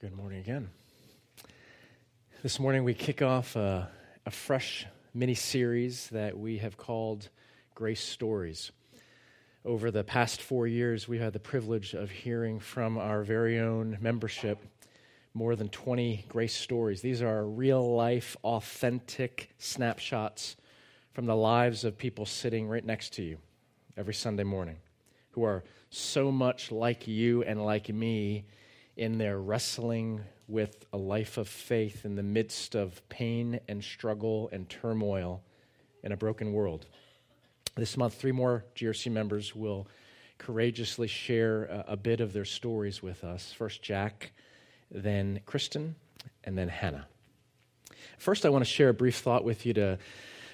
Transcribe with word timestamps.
Good 0.00 0.16
morning 0.16 0.38
again. 0.38 0.70
This 2.42 2.58
morning 2.58 2.84
we 2.84 2.94
kick 2.94 3.20
off 3.20 3.54
a, 3.54 3.90
a 4.24 4.30
fresh 4.30 4.86
mini 5.12 5.34
series 5.34 6.08
that 6.08 6.38
we 6.38 6.56
have 6.56 6.78
called 6.78 7.28
Grace 7.74 8.00
Stories. 8.00 8.72
Over 9.62 9.90
the 9.90 10.02
past 10.02 10.40
four 10.40 10.66
years, 10.66 11.06
we've 11.06 11.20
had 11.20 11.34
the 11.34 11.38
privilege 11.38 11.92
of 11.92 12.10
hearing 12.10 12.60
from 12.60 12.96
our 12.96 13.22
very 13.22 13.58
own 13.58 13.98
membership 14.00 14.64
more 15.34 15.54
than 15.54 15.68
20 15.68 16.24
grace 16.30 16.54
stories. 16.54 17.02
These 17.02 17.20
are 17.20 17.44
real 17.44 17.94
life, 17.94 18.38
authentic 18.42 19.50
snapshots 19.58 20.56
from 21.12 21.26
the 21.26 21.36
lives 21.36 21.84
of 21.84 21.98
people 21.98 22.24
sitting 22.24 22.66
right 22.68 22.86
next 22.86 23.12
to 23.16 23.22
you 23.22 23.36
every 23.98 24.14
Sunday 24.14 24.44
morning 24.44 24.78
who 25.32 25.42
are 25.42 25.62
so 25.90 26.32
much 26.32 26.72
like 26.72 27.06
you 27.06 27.42
and 27.42 27.62
like 27.62 27.90
me 27.90 28.46
in 29.00 29.16
their 29.16 29.40
wrestling 29.40 30.20
with 30.46 30.84
a 30.92 30.96
life 30.98 31.38
of 31.38 31.48
faith 31.48 32.04
in 32.04 32.16
the 32.16 32.22
midst 32.22 32.74
of 32.74 33.00
pain 33.08 33.58
and 33.66 33.82
struggle 33.82 34.50
and 34.52 34.68
turmoil 34.68 35.42
in 36.02 36.12
a 36.12 36.16
broken 36.18 36.52
world. 36.52 36.84
This 37.76 37.96
month, 37.96 38.12
three 38.12 38.30
more 38.30 38.62
GRC 38.76 39.10
members 39.10 39.56
will 39.56 39.88
courageously 40.36 41.08
share 41.08 41.82
a, 41.88 41.96
bit 41.96 42.20
of 42.20 42.34
their 42.34 42.44
stories 42.44 43.02
with 43.02 43.24
us. 43.24 43.54
First, 43.54 43.82
Jack, 43.82 44.32
then 44.90 45.40
Kristen, 45.46 45.94
and 46.44 46.58
then 46.58 46.68
Hannah. 46.68 47.06
First, 48.18 48.44
I 48.44 48.50
want 48.50 48.66
to 48.66 48.70
share 48.70 48.90
a 48.90 48.94
brief 48.94 49.16
thought 49.16 49.44
with 49.44 49.64
you 49.64 49.72
to 49.72 49.98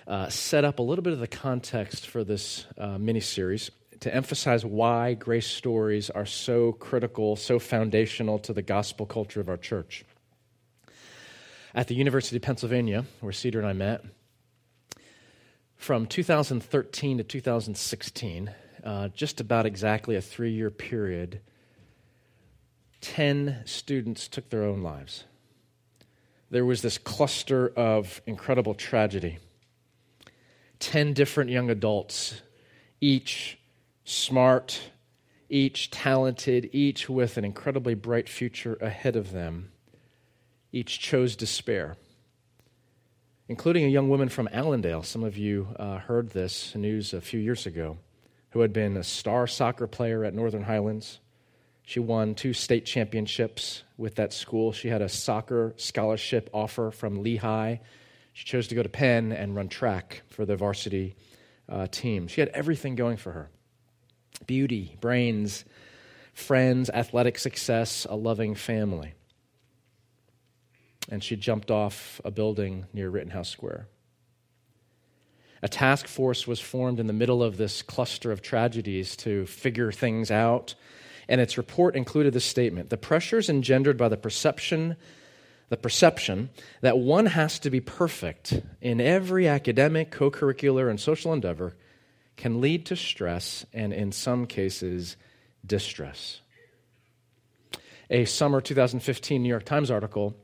uh, 0.06 0.28
set 0.28 0.64
up 0.64 0.78
a 0.78 0.82
little 0.82 1.02
bit 1.02 1.12
of 1.12 1.18
the 1.18 1.26
context 1.26 2.06
for 2.06 2.22
this 2.22 2.64
uh, 2.78 2.96
mini 2.96 3.18
series 3.18 3.72
to 4.00 4.14
emphasize 4.14 4.64
why 4.64 5.14
grace 5.14 5.46
stories 5.46 6.10
are 6.10 6.26
so 6.26 6.72
critical, 6.72 7.36
so 7.36 7.58
foundational 7.58 8.38
to 8.40 8.52
the 8.52 8.62
gospel 8.62 9.06
culture 9.06 9.40
of 9.40 9.48
our 9.48 9.56
church. 9.56 10.04
At 11.74 11.88
the 11.88 11.94
University 11.94 12.36
of 12.36 12.42
Pennsylvania, 12.42 13.04
where 13.20 13.32
Cedar 13.32 13.58
and 13.58 13.68
I 13.68 13.72
met, 13.72 14.04
from 15.76 16.06
2013 16.06 17.18
to 17.18 17.24
2016, 17.24 18.50
uh, 18.82 19.08
just 19.08 19.40
about 19.40 19.66
exactly 19.66 20.16
a 20.16 20.20
three 20.20 20.52
year 20.52 20.70
period, 20.70 21.40
10 23.00 23.62
students 23.66 24.26
took 24.28 24.48
their 24.50 24.62
own 24.62 24.82
lives. 24.82 25.24
There 26.50 26.64
was 26.64 26.82
this 26.82 26.98
cluster 26.98 27.68
of 27.68 28.22
incredible 28.26 28.74
tragedy. 28.74 29.38
10 30.78 31.12
different 31.12 31.50
young 31.50 31.70
adults, 31.70 32.42
each 33.00 33.58
smart, 34.06 34.80
each 35.48 35.90
talented, 35.90 36.70
each 36.72 37.08
with 37.08 37.36
an 37.36 37.44
incredibly 37.44 37.94
bright 37.94 38.28
future 38.28 38.78
ahead 38.80 39.16
of 39.16 39.32
them, 39.32 39.72
each 40.72 41.00
chose 41.00 41.34
despair, 41.34 41.96
including 43.48 43.84
a 43.84 43.88
young 43.88 44.08
woman 44.08 44.28
from 44.28 44.48
Allendale. 44.52 45.02
Some 45.02 45.24
of 45.24 45.36
you 45.36 45.68
uh, 45.76 45.98
heard 45.98 46.30
this 46.30 46.74
news 46.76 47.12
a 47.12 47.20
few 47.20 47.40
years 47.40 47.66
ago, 47.66 47.98
who 48.50 48.60
had 48.60 48.72
been 48.72 48.96
a 48.96 49.02
star 49.02 49.48
soccer 49.48 49.88
player 49.88 50.24
at 50.24 50.34
Northern 50.34 50.62
Highlands. 50.62 51.18
She 51.82 51.98
won 51.98 52.36
two 52.36 52.52
state 52.52 52.86
championships 52.86 53.82
with 53.96 54.14
that 54.16 54.32
school. 54.32 54.72
She 54.72 54.88
had 54.88 55.02
a 55.02 55.08
soccer 55.08 55.74
scholarship 55.76 56.48
offer 56.52 56.92
from 56.92 57.22
Lehigh. 57.22 57.78
She 58.32 58.44
chose 58.44 58.68
to 58.68 58.76
go 58.76 58.84
to 58.84 58.88
Penn 58.88 59.32
and 59.32 59.56
run 59.56 59.68
track 59.68 60.22
for 60.28 60.44
the 60.44 60.56
varsity 60.56 61.16
uh, 61.68 61.88
team. 61.88 62.28
She 62.28 62.40
had 62.40 62.50
everything 62.50 62.94
going 62.94 63.16
for 63.16 63.32
her 63.32 63.50
beauty, 64.46 64.96
brains, 65.00 65.64
friends, 66.32 66.90
athletic 66.90 67.38
success, 67.38 68.06
a 68.08 68.16
loving 68.16 68.54
family. 68.54 69.14
And 71.08 71.22
she 71.22 71.36
jumped 71.36 71.70
off 71.70 72.20
a 72.24 72.30
building 72.30 72.86
near 72.92 73.08
Rittenhouse 73.08 73.48
Square. 73.48 73.88
A 75.62 75.68
task 75.68 76.06
force 76.06 76.46
was 76.46 76.60
formed 76.60 77.00
in 77.00 77.06
the 77.06 77.12
middle 77.12 77.42
of 77.42 77.56
this 77.56 77.82
cluster 77.82 78.30
of 78.30 78.42
tragedies 78.42 79.16
to 79.16 79.46
figure 79.46 79.90
things 79.90 80.30
out, 80.30 80.74
and 81.28 81.40
its 81.40 81.56
report 81.56 81.96
included 81.96 82.34
this 82.34 82.44
statement 82.44 82.90
The 82.90 82.96
pressures 82.96 83.48
engendered 83.48 83.96
by 83.96 84.08
the 84.08 84.16
perception 84.16 84.96
the 85.68 85.76
perception 85.76 86.50
that 86.80 86.98
one 86.98 87.26
has 87.26 87.58
to 87.60 87.70
be 87.70 87.80
perfect 87.80 88.60
in 88.80 89.00
every 89.00 89.48
academic, 89.48 90.10
co 90.10 90.30
curricular, 90.30 90.88
and 90.88 91.00
social 91.00 91.32
endeavor 91.32 91.74
can 92.36 92.60
lead 92.60 92.86
to 92.86 92.96
stress 92.96 93.64
and, 93.72 93.92
in 93.92 94.12
some 94.12 94.46
cases, 94.46 95.16
distress. 95.64 96.40
A 98.10 98.24
summer 98.24 98.60
2015 98.60 99.42
New 99.42 99.48
York 99.48 99.64
Times 99.64 99.90
article 99.90 100.36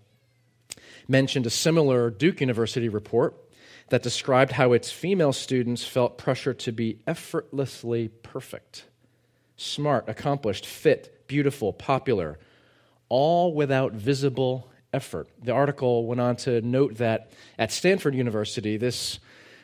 mentioned 1.07 1.47
a 1.47 1.51
similar 1.51 2.11
Duke 2.11 2.41
University 2.41 2.89
report 2.89 3.37
that 3.89 4.03
described 4.03 4.53
how 4.53 4.73
its 4.73 4.91
female 4.91 5.33
students 5.33 5.85
felt 5.85 6.19
pressure 6.19 6.55
to 6.55 6.73
be 6.73 6.99
effortlessly 7.07 8.09
perfect, 8.09 8.85
smart, 9.57 10.09
accomplished, 10.09 10.67
fit, 10.67 11.27
beautiful, 11.27 11.73
popular, 11.73 12.39
all 13.09 13.55
without 13.55 13.93
visible 13.93 14.71
effort. 14.93 15.29
The 15.43 15.53
article 15.53 16.07
went 16.07 16.21
on 16.21 16.37
to 16.37 16.61
note 16.63 16.97
that 16.97 17.31
at 17.59 17.73
Stanford 17.73 18.15
University, 18.15 18.77
this 18.77 19.19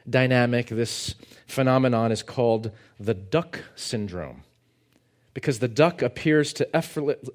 dynamic, 0.09 0.69
this 0.69 1.15
phenomenon 1.47 2.13
is 2.13 2.23
called 2.23 2.71
the 2.99 3.15
duck 3.15 3.61
syndrome. 3.75 4.43
Because 5.35 5.61
the 5.61 5.69
duck 5.69 6.03
appears 6.03 6.53
to 6.55 6.69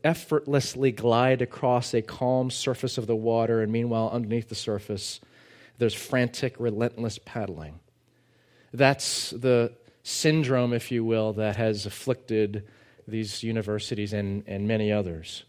effortlessly 0.06 0.92
glide 0.92 1.42
across 1.42 1.94
a 1.94 2.02
calm 2.02 2.52
surface 2.52 2.98
of 2.98 3.08
the 3.08 3.16
water, 3.16 3.62
and 3.62 3.72
meanwhile, 3.72 4.10
underneath 4.12 4.50
the 4.50 4.56
surface, 4.56 5.22
there's 5.78 5.94
frantic, 5.94 6.56
relentless 6.60 7.20
paddling. 7.24 7.80
That's 8.74 9.30
the 9.30 9.74
syndrome, 10.04 10.74
if 10.74 10.92
you 10.92 11.06
will, 11.06 11.34
that 11.34 11.56
has 11.56 11.86
afflicted 11.86 12.68
these 13.08 13.44
universities 13.44 14.12
and, 14.12 14.44
and 14.48 14.68
many 14.68 14.92
others. 14.92 15.44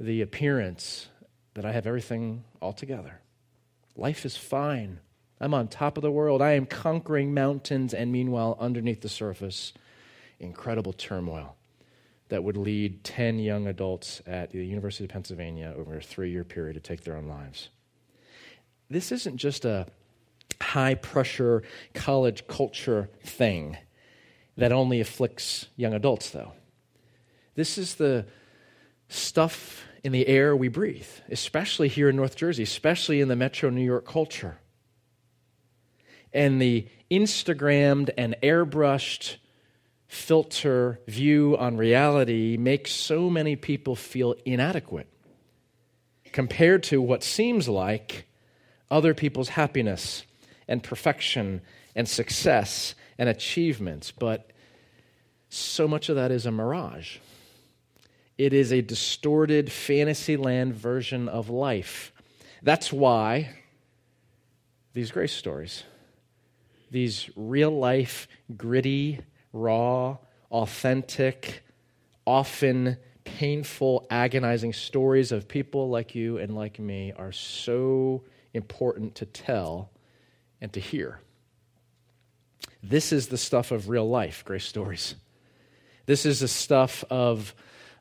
The 0.00 0.22
appearance 0.22 1.08
that 1.54 1.64
I 1.64 1.72
have 1.72 1.86
everything 1.86 2.44
all 2.60 2.72
together. 2.72 3.20
Life 3.96 4.24
is 4.24 4.36
fine. 4.36 5.00
I'm 5.40 5.52
on 5.52 5.68
top 5.68 5.96
of 5.98 6.02
the 6.02 6.10
world. 6.10 6.40
I 6.40 6.52
am 6.52 6.66
conquering 6.66 7.34
mountains, 7.34 7.92
and 7.92 8.10
meanwhile, 8.10 8.56
underneath 8.58 9.02
the 9.02 9.08
surface, 9.08 9.72
incredible 10.40 10.92
turmoil 10.92 11.56
that 12.28 12.42
would 12.42 12.56
lead 12.56 13.04
10 13.04 13.38
young 13.38 13.66
adults 13.66 14.22
at 14.26 14.50
the 14.50 14.64
University 14.64 15.04
of 15.04 15.10
Pennsylvania 15.10 15.74
over 15.76 15.96
a 15.96 16.02
three 16.02 16.30
year 16.30 16.44
period 16.44 16.74
to 16.74 16.80
take 16.80 17.02
their 17.02 17.16
own 17.16 17.26
lives. 17.26 17.68
This 18.88 19.12
isn't 19.12 19.36
just 19.36 19.64
a 19.64 19.86
high 20.60 20.94
pressure 20.94 21.62
college 21.94 22.46
culture 22.46 23.10
thing 23.22 23.76
that 24.56 24.72
only 24.72 25.00
afflicts 25.00 25.66
young 25.76 25.92
adults, 25.92 26.30
though. 26.30 26.52
This 27.54 27.78
is 27.78 27.96
the 27.96 28.26
stuff 29.08 29.84
in 30.02 30.12
the 30.12 30.26
air 30.26 30.56
we 30.56 30.68
breathe, 30.68 31.08
especially 31.30 31.88
here 31.88 32.08
in 32.08 32.16
North 32.16 32.36
Jersey, 32.36 32.62
especially 32.62 33.20
in 33.20 33.28
the 33.28 33.36
metro 33.36 33.70
New 33.70 33.84
York 33.84 34.06
culture 34.06 34.58
and 36.36 36.60
the 36.60 36.86
Instagrammed 37.10 38.10
and 38.18 38.36
airbrushed 38.42 39.36
filter 40.06 41.00
view 41.08 41.56
on 41.58 41.78
reality 41.78 42.56
makes 42.58 42.92
so 42.92 43.30
many 43.30 43.56
people 43.56 43.96
feel 43.96 44.36
inadequate 44.44 45.08
compared 46.32 46.82
to 46.82 47.00
what 47.00 47.24
seems 47.24 47.68
like 47.68 48.26
other 48.90 49.14
people's 49.14 49.48
happiness 49.48 50.24
and 50.68 50.82
perfection 50.82 51.62
and 51.96 52.06
success 52.06 52.94
and 53.18 53.28
achievements. 53.28 54.12
But 54.12 54.50
so 55.48 55.88
much 55.88 56.10
of 56.10 56.16
that 56.16 56.30
is 56.30 56.44
a 56.44 56.50
mirage. 56.50 57.16
It 58.36 58.52
is 58.52 58.72
a 58.72 58.82
distorted 58.82 59.72
fantasyland 59.72 60.74
version 60.74 61.28
of 61.28 61.48
life. 61.48 62.12
That's 62.62 62.92
why 62.92 63.54
these 64.92 65.10
grace 65.10 65.32
stories 65.32 65.84
these 66.90 67.30
real 67.36 67.70
life, 67.70 68.28
gritty, 68.56 69.20
raw, 69.52 70.18
authentic, 70.50 71.62
often 72.26 72.96
painful, 73.24 74.06
agonizing 74.10 74.72
stories 74.72 75.32
of 75.32 75.48
people 75.48 75.88
like 75.88 76.14
you 76.14 76.38
and 76.38 76.54
like 76.54 76.78
me 76.78 77.12
are 77.16 77.32
so 77.32 78.22
important 78.54 79.16
to 79.16 79.26
tell 79.26 79.90
and 80.60 80.72
to 80.72 80.80
hear. 80.80 81.20
This 82.82 83.12
is 83.12 83.28
the 83.28 83.36
stuff 83.36 83.72
of 83.72 83.88
real 83.88 84.08
life, 84.08 84.44
grace 84.44 84.64
stories. 84.64 85.16
This 86.06 86.24
is 86.24 86.40
the 86.40 86.48
stuff 86.48 87.04
of, 87.10 87.54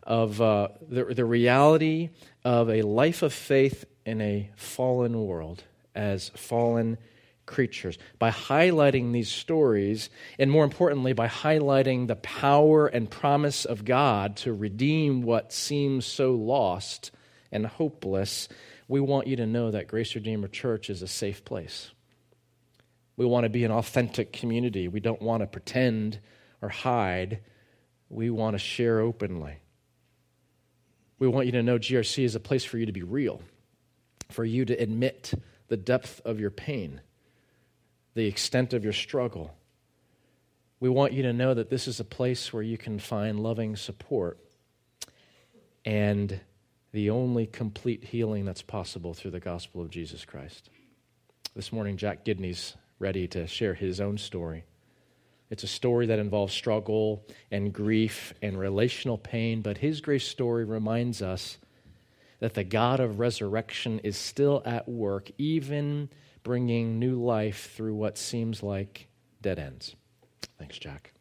of 0.04 0.40
uh, 0.40 0.70
the, 0.88 1.06
the 1.06 1.26
reality 1.26 2.12
of 2.44 2.70
a 2.70 2.84
life 2.84 3.24
of 3.24 3.34
faith 3.34 3.86
in 4.06 4.22
a 4.22 4.52
fallen 4.56 5.26
world 5.26 5.64
as 5.96 6.30
fallen 6.30 6.98
creatures. 7.46 7.98
By 8.20 8.32
highlighting 8.32 9.12
these 9.12 9.30
stories, 9.30 10.10
and 10.40 10.52
more 10.52 10.64
importantly, 10.64 11.14
by 11.14 11.28
highlighting 11.28 12.08
the 12.08 12.16
power 12.16 12.88
and 12.88 13.10
promise 13.10 13.66
of 13.66 13.86
God 13.86 14.38
to 14.38 14.54
redeem 14.54 15.22
what 15.22 15.54
seems 15.54 16.06
so 16.06 16.34
lost 16.34 17.12
and 17.52 17.66
hopeless, 17.66 18.48
we 18.88 19.00
want 19.00 19.28
you 19.28 19.36
to 19.38 19.46
know 19.46 19.72
that 19.72 19.88
Grace 19.88 20.16
Redeemer 20.16 20.48
Church 20.48 20.90
is 20.90 21.02
a 21.02 21.08
safe 21.08 21.44
place. 21.46 21.92
We 23.18 23.26
want 23.26 23.46
to 23.46 23.50
be 23.50 23.64
an 23.64 23.72
authentic 23.72 24.34
community. 24.34 24.88
We 24.88 25.00
don't 25.00 25.22
want 25.22 25.42
to 25.42 25.48
pretend 25.48 26.20
or 26.62 26.70
hide. 26.70 27.40
We 28.10 28.30
want 28.30 28.56
to 28.56 28.60
share 28.60 29.00
openly. 29.00 29.58
We 31.18 31.28
want 31.28 31.46
you 31.46 31.54
to 31.54 31.64
know 31.64 31.80
GRC 31.80 32.24
is 32.24 32.36
a 32.36 32.40
place 32.40 32.66
for 32.66 32.78
you 32.78 32.86
to 32.86 32.92
be 32.92 33.04
real, 33.04 33.42
for 34.30 34.44
you 34.44 34.66
to 34.66 34.74
admit 34.74 35.34
the 35.68 35.78
depth 35.78 36.22
of 36.26 36.40
your 36.40 36.52
pain, 36.52 37.02
the 38.16 38.26
extent 38.26 38.74
of 38.74 38.84
your 38.84 38.94
struggle. 38.94 39.54
We 40.80 40.90
want 40.90 41.14
you 41.14 41.24
to 41.24 41.34
know 41.34 41.54
that 41.54 41.70
this 41.70 41.88
is 41.88 42.00
a 42.00 42.06
place 42.06 42.52
where 42.52 42.64
you 42.64 42.78
can 42.78 42.98
find 42.98 43.40
loving 43.40 43.76
support 43.76 44.40
and 45.84 46.40
the 46.94 47.10
only 47.10 47.46
complete 47.46 48.06
healing 48.06 48.46
that's 48.46 48.62
possible 48.62 49.14
through 49.14 49.32
the 49.32 49.40
gospel 49.40 49.82
of 49.82 49.90
Jesus 49.90 50.24
Christ. 50.24 50.70
This 51.56 51.74
morning, 51.74 51.98
Jack 51.98 52.24
Gidney's 52.24 52.76
ready 53.00 53.28
to 53.28 53.48
share 53.48 53.74
his 53.74 54.00
own 54.00 54.18
story. 54.18 54.64
It's 55.50 55.64
a 55.64 55.68
story 55.68 56.06
that 56.08 56.20
involves 56.20 56.54
struggle 56.54 57.26
and 57.52 57.74
grief 57.74 58.34
and 58.42 58.58
relational 58.58 59.18
pain, 59.18 59.62
but 59.62 59.78
his 59.78 60.00
grace 60.02 60.28
story 60.28 60.64
reminds 60.64 61.22
us 61.22 61.58
that 62.40 62.54
the 62.54 62.64
God 62.64 63.00
of 63.00 63.20
resurrection 63.20 64.00
is 64.00 64.18
still 64.18 64.62
at 64.66 64.88
work, 64.88 65.30
even 65.38 66.10
bringing 66.46 67.00
new 67.00 67.20
life 67.20 67.72
through 67.76 67.96
what 67.96 68.20
seems 68.20 68.62
like 68.62 69.08
dead 69.42 69.58
ends. 69.58 69.96
Thanks, 70.60 70.78
Jack. 70.78 71.12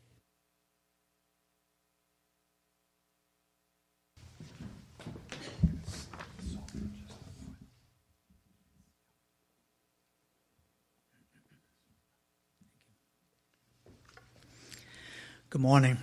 Good 15.49 15.61
morning. 15.62 15.97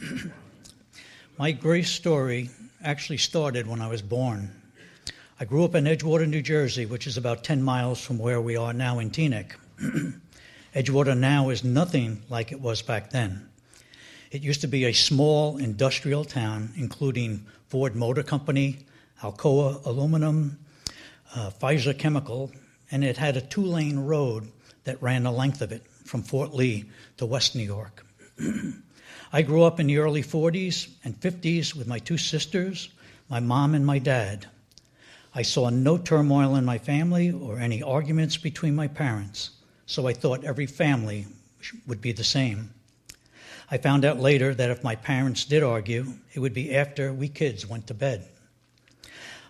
My 1.38 1.50
grace 1.50 1.90
story 1.90 2.50
actually 2.84 3.16
started 3.16 3.66
when 3.66 3.80
I 3.80 3.88
was 3.88 4.00
born. 4.00 4.59
I 5.42 5.46
grew 5.46 5.64
up 5.64 5.74
in 5.74 5.84
Edgewater, 5.84 6.28
New 6.28 6.42
Jersey, 6.42 6.84
which 6.84 7.06
is 7.06 7.16
about 7.16 7.44
10 7.44 7.62
miles 7.62 7.98
from 7.98 8.18
where 8.18 8.42
we 8.42 8.56
are 8.56 8.74
now 8.74 8.98
in 8.98 9.08
Teaneck. 9.08 9.52
Edgewater 10.74 11.16
now 11.16 11.48
is 11.48 11.64
nothing 11.64 12.20
like 12.28 12.52
it 12.52 12.60
was 12.60 12.82
back 12.82 13.08
then. 13.08 13.48
It 14.30 14.42
used 14.42 14.60
to 14.60 14.66
be 14.66 14.84
a 14.84 14.92
small 14.92 15.56
industrial 15.56 16.26
town, 16.26 16.74
including 16.76 17.46
Ford 17.68 17.96
Motor 17.96 18.22
Company, 18.22 18.80
Alcoa 19.22 19.82
Aluminum, 19.86 20.58
uh, 21.34 21.50
Pfizer 21.58 21.98
Chemical, 21.98 22.52
and 22.90 23.02
it 23.02 23.16
had 23.16 23.38
a 23.38 23.40
two 23.40 23.64
lane 23.64 23.98
road 23.98 24.46
that 24.84 25.02
ran 25.02 25.22
the 25.22 25.32
length 25.32 25.62
of 25.62 25.72
it 25.72 25.86
from 26.04 26.22
Fort 26.22 26.52
Lee 26.52 26.84
to 27.16 27.24
West 27.24 27.56
New 27.56 27.64
York. 27.64 28.04
I 29.32 29.40
grew 29.40 29.62
up 29.62 29.80
in 29.80 29.86
the 29.86 29.96
early 29.96 30.22
40s 30.22 30.90
and 31.02 31.18
50s 31.18 31.74
with 31.74 31.86
my 31.86 31.98
two 31.98 32.18
sisters, 32.18 32.90
my 33.30 33.40
mom, 33.40 33.74
and 33.74 33.86
my 33.86 33.98
dad. 33.98 34.46
I 35.34 35.42
saw 35.42 35.70
no 35.70 35.96
turmoil 35.96 36.56
in 36.56 36.64
my 36.64 36.78
family 36.78 37.30
or 37.30 37.58
any 37.58 37.82
arguments 37.82 38.36
between 38.36 38.74
my 38.74 38.88
parents, 38.88 39.50
so 39.86 40.08
I 40.08 40.12
thought 40.12 40.44
every 40.44 40.66
family 40.66 41.26
would 41.86 42.00
be 42.00 42.12
the 42.12 42.24
same. 42.24 42.70
I 43.70 43.78
found 43.78 44.04
out 44.04 44.18
later 44.18 44.52
that 44.54 44.70
if 44.70 44.82
my 44.82 44.96
parents 44.96 45.44
did 45.44 45.62
argue, 45.62 46.14
it 46.34 46.40
would 46.40 46.54
be 46.54 46.74
after 46.74 47.12
we 47.12 47.28
kids 47.28 47.66
went 47.66 47.86
to 47.86 47.94
bed. 47.94 48.26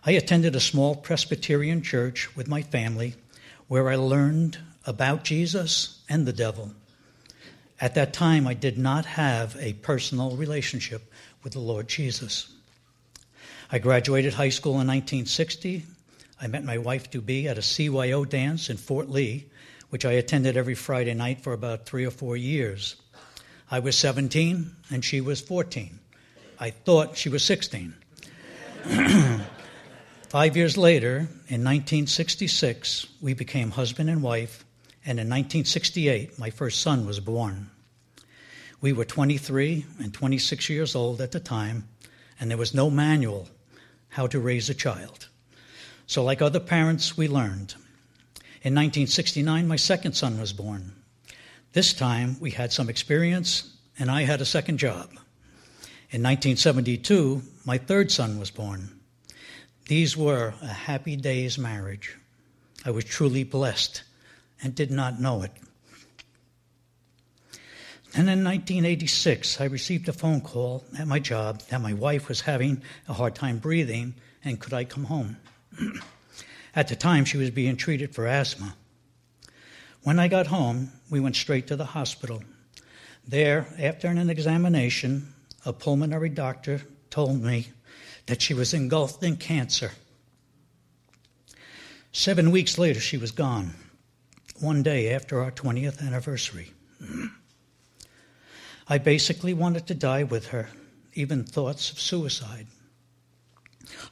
I 0.04 0.12
attended 0.12 0.54
a 0.54 0.60
small 0.60 0.94
Presbyterian 0.94 1.82
church 1.82 2.34
with 2.36 2.48
my 2.48 2.60
family 2.60 3.14
where 3.68 3.88
I 3.88 3.96
learned 3.96 4.58
about 4.84 5.24
Jesus 5.24 6.02
and 6.08 6.26
the 6.26 6.32
devil. 6.32 6.72
At 7.80 7.94
that 7.94 8.12
time, 8.12 8.46
I 8.46 8.52
did 8.52 8.76
not 8.76 9.06
have 9.06 9.56
a 9.58 9.72
personal 9.74 10.36
relationship 10.36 11.10
with 11.42 11.54
the 11.54 11.60
Lord 11.60 11.88
Jesus. 11.88 12.52
I 13.72 13.78
graduated 13.78 14.34
high 14.34 14.48
school 14.48 14.80
in 14.80 14.88
1960. 14.88 15.84
I 16.40 16.48
met 16.48 16.64
my 16.64 16.78
wife 16.78 17.08
to 17.10 17.20
be 17.20 17.46
at 17.46 17.56
a 17.56 17.60
CYO 17.60 18.28
dance 18.28 18.68
in 18.68 18.76
Fort 18.76 19.08
Lee, 19.08 19.46
which 19.90 20.04
I 20.04 20.10
attended 20.12 20.56
every 20.56 20.74
Friday 20.74 21.14
night 21.14 21.40
for 21.40 21.52
about 21.52 21.86
three 21.86 22.04
or 22.04 22.10
four 22.10 22.36
years. 22.36 22.96
I 23.70 23.78
was 23.78 23.96
17 23.96 24.74
and 24.90 25.04
she 25.04 25.20
was 25.20 25.40
14. 25.40 26.00
I 26.58 26.70
thought 26.70 27.16
she 27.16 27.28
was 27.28 27.44
16. 27.44 27.94
Five 30.28 30.56
years 30.56 30.76
later, 30.76 31.28
in 31.46 31.62
1966, 31.62 33.06
we 33.20 33.34
became 33.34 33.70
husband 33.70 34.10
and 34.10 34.20
wife, 34.20 34.64
and 35.06 35.20
in 35.20 35.28
1968, 35.28 36.40
my 36.40 36.50
first 36.50 36.80
son 36.80 37.06
was 37.06 37.20
born. 37.20 37.70
We 38.80 38.92
were 38.92 39.04
23 39.04 39.86
and 40.00 40.12
26 40.12 40.68
years 40.70 40.96
old 40.96 41.20
at 41.20 41.30
the 41.30 41.38
time, 41.38 41.88
and 42.40 42.50
there 42.50 42.58
was 42.58 42.74
no 42.74 42.90
manual 42.90 43.48
how 44.10 44.26
to 44.28 44.38
raise 44.38 44.68
a 44.68 44.74
child. 44.74 45.28
So, 46.06 46.22
like 46.22 46.42
other 46.42 46.60
parents, 46.60 47.16
we 47.16 47.28
learned. 47.28 47.74
In 48.62 48.74
1969, 48.74 49.66
my 49.66 49.76
second 49.76 50.12
son 50.12 50.38
was 50.38 50.52
born. 50.52 50.92
This 51.72 51.94
time, 51.94 52.36
we 52.40 52.50
had 52.50 52.72
some 52.72 52.90
experience, 52.90 53.72
and 53.98 54.10
I 54.10 54.22
had 54.22 54.40
a 54.40 54.44
second 54.44 54.78
job. 54.78 55.10
In 56.10 56.22
1972, 56.22 57.42
my 57.64 57.78
third 57.78 58.10
son 58.10 58.38
was 58.38 58.50
born. 58.50 59.00
These 59.86 60.16
were 60.16 60.54
a 60.60 60.66
happy 60.66 61.16
day's 61.16 61.56
marriage. 61.58 62.16
I 62.84 62.90
was 62.90 63.04
truly 63.04 63.44
blessed 63.44 64.02
and 64.62 64.74
did 64.74 64.90
not 64.90 65.20
know 65.20 65.42
it. 65.42 65.52
And 68.12 68.28
in 68.28 68.42
1986, 68.42 69.60
I 69.60 69.66
received 69.66 70.08
a 70.08 70.12
phone 70.12 70.40
call 70.40 70.84
at 70.98 71.06
my 71.06 71.20
job 71.20 71.62
that 71.68 71.80
my 71.80 71.92
wife 71.92 72.28
was 72.28 72.40
having 72.40 72.82
a 73.08 73.12
hard 73.12 73.36
time 73.36 73.58
breathing 73.58 74.14
and 74.44 74.58
could 74.58 74.72
I 74.72 74.84
come 74.84 75.04
home? 75.04 75.36
at 76.74 76.88
the 76.88 76.96
time, 76.96 77.24
she 77.24 77.36
was 77.36 77.50
being 77.50 77.76
treated 77.76 78.14
for 78.14 78.26
asthma. 78.26 78.74
When 80.02 80.18
I 80.18 80.28
got 80.28 80.46
home, 80.46 80.92
we 81.10 81.20
went 81.20 81.36
straight 81.36 81.66
to 81.68 81.76
the 81.76 81.84
hospital. 81.84 82.42
There, 83.28 83.66
after 83.78 84.08
an 84.08 84.30
examination, 84.30 85.34
a 85.64 85.72
pulmonary 85.72 86.30
doctor 86.30 86.82
told 87.10 87.42
me 87.42 87.68
that 88.26 88.40
she 88.40 88.54
was 88.54 88.72
engulfed 88.72 89.22
in 89.22 89.36
cancer. 89.36 89.92
Seven 92.12 92.50
weeks 92.50 92.78
later, 92.78 93.00
she 93.00 93.18
was 93.18 93.30
gone 93.30 93.74
one 94.58 94.82
day 94.82 95.14
after 95.14 95.42
our 95.42 95.52
20th 95.52 96.04
anniversary. 96.04 96.72
I 98.92 98.98
basically 98.98 99.54
wanted 99.54 99.86
to 99.86 99.94
die 99.94 100.24
with 100.24 100.48
her, 100.48 100.68
even 101.14 101.44
thoughts 101.44 101.92
of 101.92 102.00
suicide. 102.00 102.66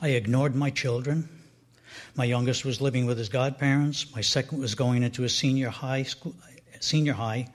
I 0.01 0.11
ignored 0.11 0.55
my 0.55 0.71
children. 0.71 1.29
My 2.15 2.25
youngest 2.25 2.65
was 2.65 2.81
living 2.81 3.05
with 3.05 3.19
his 3.19 3.29
godparents. 3.29 4.15
My 4.15 4.21
second 4.21 4.61
was 4.61 4.77
going 4.77 5.03
into 5.03 5.25
a 5.25 5.29
senior 5.29 5.69
high 5.69 6.05
school, 6.05 6.37
senior 6.79 7.15
high 7.15 7.49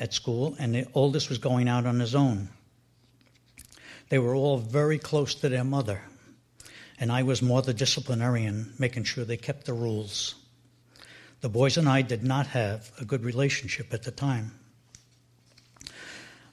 at 0.00 0.14
school, 0.14 0.56
and 0.58 0.74
the 0.74 0.86
oldest 0.94 1.28
was 1.28 1.36
going 1.36 1.68
out 1.68 1.84
on 1.84 2.00
his 2.00 2.14
own. 2.14 2.48
They 4.08 4.18
were 4.18 4.34
all 4.34 4.56
very 4.56 4.98
close 4.98 5.34
to 5.34 5.50
their 5.50 5.64
mother, 5.64 6.00
and 6.98 7.12
I 7.12 7.24
was 7.24 7.42
more 7.42 7.60
the 7.60 7.74
disciplinarian, 7.74 8.72
making 8.78 9.04
sure 9.04 9.26
they 9.26 9.36
kept 9.36 9.66
the 9.66 9.74
rules. 9.74 10.34
The 11.42 11.50
boys 11.50 11.76
and 11.76 11.90
I 11.90 12.00
did 12.00 12.24
not 12.24 12.46
have 12.46 12.90
a 12.98 13.04
good 13.04 13.22
relationship 13.22 13.92
at 13.92 14.04
the 14.04 14.10
time. 14.10 14.52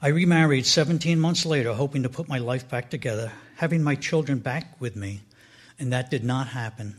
I 0.03 0.08
remarried 0.08 0.65
17 0.65 1.20
months 1.20 1.46
later, 1.46 1.74
hoping 1.74 2.01
to 2.01 2.10
put 2.10 2.27
my 2.27 2.39
life 2.39 2.67
back 2.67 2.89
together, 2.89 3.31
having 3.58 3.84
my 3.84 3.93
children 3.93 4.39
back 4.39 4.81
with 4.81 4.96
me, 4.96 5.22
and 5.77 5.93
that 5.93 6.10
did 6.10 6.24
not 6.24 6.48
happen. 6.48 6.96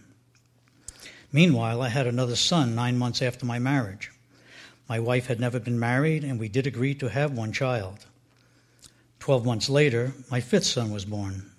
Meanwhile, 1.33 1.83
I 1.83 1.89
had 1.89 2.07
another 2.07 2.37
son 2.37 2.77
nine 2.77 2.97
months 2.97 3.21
after 3.21 3.45
my 3.45 3.59
marriage. 3.59 4.13
My 4.89 5.01
wife 5.01 5.27
had 5.27 5.41
never 5.41 5.59
been 5.59 5.81
married, 5.81 6.23
and 6.23 6.39
we 6.39 6.49
did 6.49 6.65
agree 6.65 6.95
to 6.95 7.09
have 7.09 7.33
one 7.33 7.53
child. 7.53 8.07
Twelve 9.19 9.45
months 9.45 9.69
later, 9.69 10.13
my 10.31 10.41
fifth 10.41 10.67
son 10.67 10.93
was 10.93 11.05
born. 11.05 11.51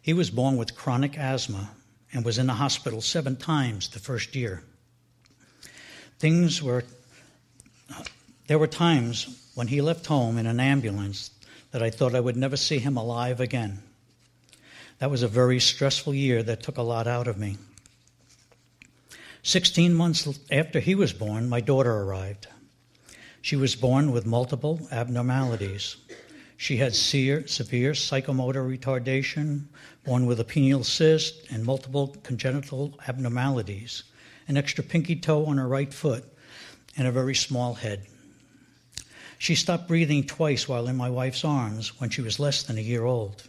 He 0.00 0.12
was 0.12 0.30
born 0.30 0.56
with 0.56 0.76
chronic 0.76 1.18
asthma 1.18 1.70
and 2.12 2.24
was 2.24 2.38
in 2.38 2.46
the 2.46 2.54
hospital 2.54 3.00
seven 3.00 3.34
times 3.34 3.88
the 3.88 3.98
first 3.98 4.36
year. 4.36 4.62
Things 6.20 6.62
were, 6.62 6.84
there 8.46 8.58
were 8.58 8.66
times 8.66 9.50
when 9.54 9.68
he 9.68 9.80
left 9.80 10.06
home 10.06 10.38
in 10.38 10.46
an 10.46 10.60
ambulance 10.60 11.30
that 11.72 11.82
I 11.82 11.90
thought 11.90 12.14
I 12.14 12.20
would 12.20 12.36
never 12.36 12.56
see 12.56 12.78
him 12.78 12.96
alive 12.96 13.40
again. 13.40 13.82
That 14.98 15.10
was 15.10 15.22
a 15.22 15.28
very 15.28 15.60
stressful 15.60 16.14
year 16.14 16.42
that 16.42 16.62
took 16.62 16.78
a 16.78 16.82
lot 16.82 17.06
out 17.06 17.28
of 17.28 17.38
me. 17.38 17.58
Sixteen 19.42 19.94
months 19.94 20.26
after 20.50 20.80
he 20.80 20.94
was 20.94 21.12
born, 21.12 21.48
my 21.48 21.60
daughter 21.60 21.92
arrived. 21.92 22.48
She 23.42 23.56
was 23.56 23.76
born 23.76 24.10
with 24.10 24.26
multiple 24.26 24.88
abnormalities. 24.90 25.96
She 26.56 26.78
had 26.78 26.96
severe, 26.96 27.42
psychomotor 27.42 28.66
retardation, 28.66 29.66
born 30.04 30.26
with 30.26 30.40
a 30.40 30.44
pineal 30.44 30.82
cyst 30.82 31.46
and 31.50 31.64
multiple 31.64 32.16
congenital 32.22 32.98
abnormalities, 33.06 34.02
an 34.48 34.56
extra 34.56 34.82
pinky 34.82 35.16
toe 35.16 35.46
on 35.46 35.58
her 35.58 35.68
right 35.68 35.92
foot, 35.92 36.24
and 36.96 37.06
a 37.06 37.12
very 37.12 37.34
small 37.34 37.74
head. 37.74 38.06
She 39.38 39.54
stopped 39.54 39.88
breathing 39.88 40.24
twice 40.24 40.68
while 40.68 40.88
in 40.88 40.96
my 40.96 41.10
wife's 41.10 41.44
arms 41.44 42.00
when 42.00 42.10
she 42.10 42.22
was 42.22 42.38
less 42.38 42.62
than 42.62 42.78
a 42.78 42.82
year 42.82 43.04
old. 43.04 43.48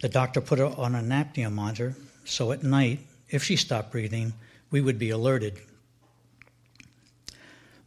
The 0.00 0.08
doctor 0.08 0.40
put 0.40 0.58
her 0.58 0.66
on 0.66 0.94
an 0.94 1.10
apnea 1.10 1.50
monitor, 1.50 1.96
so 2.24 2.52
at 2.52 2.62
night, 2.62 3.00
if 3.30 3.44
she 3.44 3.56
stopped 3.56 3.92
breathing, 3.92 4.34
we 4.70 4.80
would 4.80 4.98
be 4.98 5.10
alerted. 5.10 5.58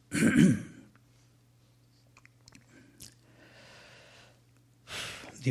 the 0.11 0.61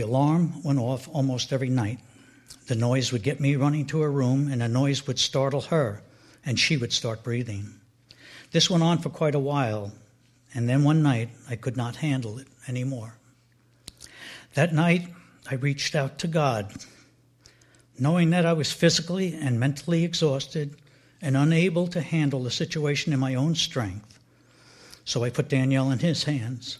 alarm 0.00 0.62
went 0.62 0.78
off 0.78 1.08
almost 1.12 1.52
every 1.52 1.68
night. 1.68 2.00
The 2.66 2.74
noise 2.74 3.12
would 3.12 3.22
get 3.22 3.38
me 3.38 3.54
running 3.54 3.86
to 3.86 4.00
her 4.00 4.10
room, 4.10 4.50
and 4.50 4.60
the 4.60 4.68
noise 4.68 5.06
would 5.06 5.18
startle 5.18 5.60
her, 5.62 6.02
and 6.44 6.58
she 6.58 6.76
would 6.76 6.92
start 6.92 7.22
breathing. 7.22 7.74
This 8.50 8.70
went 8.70 8.82
on 8.82 8.98
for 8.98 9.10
quite 9.10 9.34
a 9.34 9.38
while, 9.38 9.92
and 10.56 10.66
then 10.66 10.82
one 10.82 11.02
night 11.02 11.28
I 11.50 11.54
could 11.54 11.76
not 11.76 11.96
handle 11.96 12.38
it 12.38 12.48
anymore. 12.66 13.18
That 14.54 14.72
night, 14.72 15.06
I 15.50 15.56
reached 15.56 15.94
out 15.94 16.18
to 16.20 16.26
God, 16.26 16.72
knowing 17.98 18.30
that 18.30 18.46
I 18.46 18.54
was 18.54 18.72
physically 18.72 19.34
and 19.34 19.60
mentally 19.60 20.02
exhausted 20.02 20.76
and 21.20 21.36
unable 21.36 21.86
to 21.88 22.00
handle 22.00 22.42
the 22.42 22.50
situation 22.50 23.12
in 23.12 23.20
my 23.20 23.34
own 23.34 23.54
strength. 23.54 24.18
So 25.04 25.24
I 25.24 25.30
put 25.30 25.50
Danielle 25.50 25.90
in 25.90 25.98
his 25.98 26.24
hands. 26.24 26.78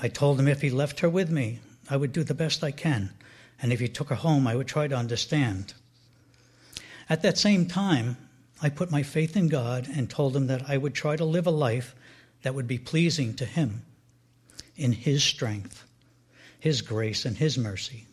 I 0.00 0.06
told 0.06 0.38
him 0.38 0.46
if 0.46 0.60
he 0.62 0.70
left 0.70 1.00
her 1.00 1.10
with 1.10 1.30
me, 1.30 1.58
I 1.90 1.96
would 1.96 2.12
do 2.12 2.22
the 2.22 2.34
best 2.34 2.62
I 2.62 2.70
can, 2.70 3.10
and 3.60 3.72
if 3.72 3.80
he 3.80 3.88
took 3.88 4.10
her 4.10 4.14
home, 4.14 4.46
I 4.46 4.54
would 4.54 4.68
try 4.68 4.86
to 4.86 4.96
understand. 4.96 5.74
At 7.10 7.22
that 7.22 7.36
same 7.36 7.66
time, 7.66 8.16
I 8.62 8.68
put 8.68 8.92
my 8.92 9.02
faith 9.02 9.36
in 9.36 9.48
God 9.48 9.88
and 9.92 10.08
told 10.08 10.36
him 10.36 10.46
that 10.46 10.70
I 10.70 10.76
would 10.76 10.94
try 10.94 11.16
to 11.16 11.24
live 11.24 11.48
a 11.48 11.50
life 11.50 11.96
that 12.44 12.54
would 12.54 12.68
be 12.68 12.78
pleasing 12.78 13.32
to 13.34 13.46
him 13.46 13.82
in 14.76 14.92
his 14.92 15.24
strength, 15.24 15.82
his 16.60 16.82
grace, 16.82 17.24
and 17.24 17.38
his 17.38 17.56
mercy. 17.56 18.06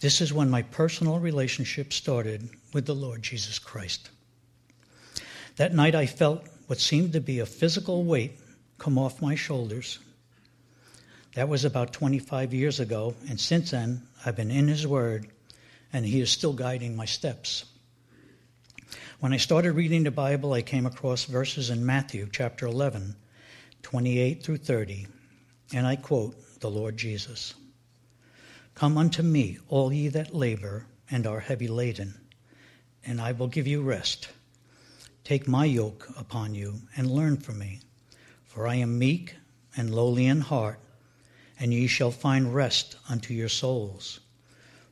This 0.00 0.22
is 0.22 0.32
when 0.32 0.48
my 0.48 0.62
personal 0.62 1.18
relationship 1.18 1.92
started 1.92 2.48
with 2.72 2.86
the 2.86 2.94
Lord 2.94 3.22
Jesus 3.22 3.58
Christ. 3.58 4.08
That 5.56 5.74
night 5.74 5.94
I 5.94 6.06
felt 6.06 6.46
what 6.68 6.80
seemed 6.80 7.12
to 7.12 7.20
be 7.20 7.40
a 7.40 7.46
physical 7.46 8.02
weight 8.02 8.38
come 8.78 8.96
off 8.96 9.20
my 9.20 9.34
shoulders. 9.34 9.98
That 11.34 11.50
was 11.50 11.66
about 11.66 11.92
25 11.92 12.54
years 12.54 12.80
ago, 12.80 13.14
and 13.28 13.38
since 13.38 13.72
then 13.72 14.06
I've 14.24 14.36
been 14.36 14.50
in 14.50 14.68
His 14.68 14.86
Word, 14.86 15.28
and 15.92 16.06
He 16.06 16.22
is 16.22 16.30
still 16.30 16.54
guiding 16.54 16.96
my 16.96 17.04
steps. 17.04 17.66
When 19.20 19.32
I 19.32 19.38
started 19.38 19.72
reading 19.72 20.04
the 20.04 20.12
Bible, 20.12 20.52
I 20.52 20.62
came 20.62 20.86
across 20.86 21.24
verses 21.24 21.70
in 21.70 21.84
Matthew 21.84 22.28
chapter 22.30 22.66
11, 22.66 23.16
28 23.82 24.44
through 24.44 24.58
30, 24.58 25.08
and 25.74 25.88
I 25.88 25.96
quote 25.96 26.60
the 26.60 26.70
Lord 26.70 26.96
Jesus 26.96 27.54
Come 28.76 28.96
unto 28.96 29.24
me, 29.24 29.58
all 29.66 29.92
ye 29.92 30.06
that 30.06 30.36
labor 30.36 30.86
and 31.10 31.26
are 31.26 31.40
heavy 31.40 31.66
laden, 31.66 32.14
and 33.04 33.20
I 33.20 33.32
will 33.32 33.48
give 33.48 33.66
you 33.66 33.82
rest. 33.82 34.28
Take 35.24 35.48
my 35.48 35.64
yoke 35.64 36.08
upon 36.16 36.54
you 36.54 36.82
and 36.96 37.10
learn 37.10 37.38
from 37.38 37.58
me, 37.58 37.80
for 38.44 38.68
I 38.68 38.76
am 38.76 39.00
meek 39.00 39.34
and 39.76 39.92
lowly 39.92 40.26
in 40.26 40.42
heart, 40.42 40.78
and 41.58 41.74
ye 41.74 41.88
shall 41.88 42.12
find 42.12 42.54
rest 42.54 42.94
unto 43.08 43.34
your 43.34 43.48
souls. 43.48 44.20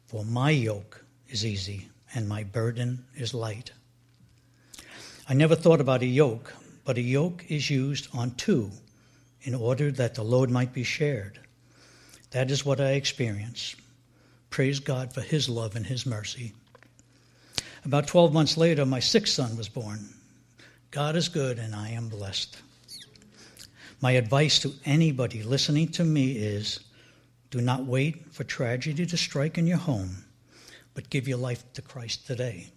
For 0.09 0.25
my 0.25 0.51
yoke 0.51 1.05
is 1.29 1.47
easy 1.47 1.91
and 2.13 2.29
my 2.29 2.43
burden 2.43 3.05
is 3.15 3.33
light. 3.33 3.71
I 5.29 5.35
never 5.35 5.57
thought 5.57 5.81
about 5.81 6.03
a 6.03 6.07
yoke, 6.07 6.55
but 6.85 6.99
a 6.99 7.03
yoke 7.03 7.45
is 7.49 7.69
used 7.69 8.07
on 8.15 8.37
two 8.37 8.71
in 9.43 9.57
order 9.57 9.91
that 9.91 10.15
the 10.15 10.23
load 10.23 10.51
might 10.51 10.73
be 10.73 10.85
shared. 10.85 11.41
That 12.31 12.49
is 12.51 12.65
what 12.65 12.81
I 12.81 12.93
experienced. 12.93 13.75
Praise 14.51 14.79
God 14.79 15.13
for 15.13 15.23
His 15.23 15.49
love 15.49 15.75
and 15.75 15.85
His 15.85 16.07
mercy. 16.07 16.53
About 17.85 18.07
12 18.07 18.33
months 18.33 18.57
later, 18.57 18.87
my 18.87 19.01
sixth 19.01 19.35
son 19.35 19.57
was 19.57 19.69
born. 19.69 20.09
God 20.93 21.17
is 21.17 21.29
good, 21.29 21.59
and 21.59 21.75
I 21.75 21.89
am 21.91 22.09
blessed. 22.09 22.57
My 24.01 24.13
advice 24.13 24.61
to 24.61 24.75
anybody 24.85 25.43
listening 25.43 25.89
to 25.93 26.05
me 26.05 26.33
is 26.33 26.81
do 27.51 27.61
not 27.61 27.85
wait 27.85 28.33
for 28.33 28.45
tragedy 28.45 29.07
to 29.07 29.17
strike 29.17 29.59
in 29.59 29.67
your 29.67 29.79
home, 29.79 30.25
but 30.95 31.11
give 31.11 31.27
your 31.27 31.39
life 31.39 31.65
to 31.73 31.83
Christ 31.83 32.27
today. 32.27 32.69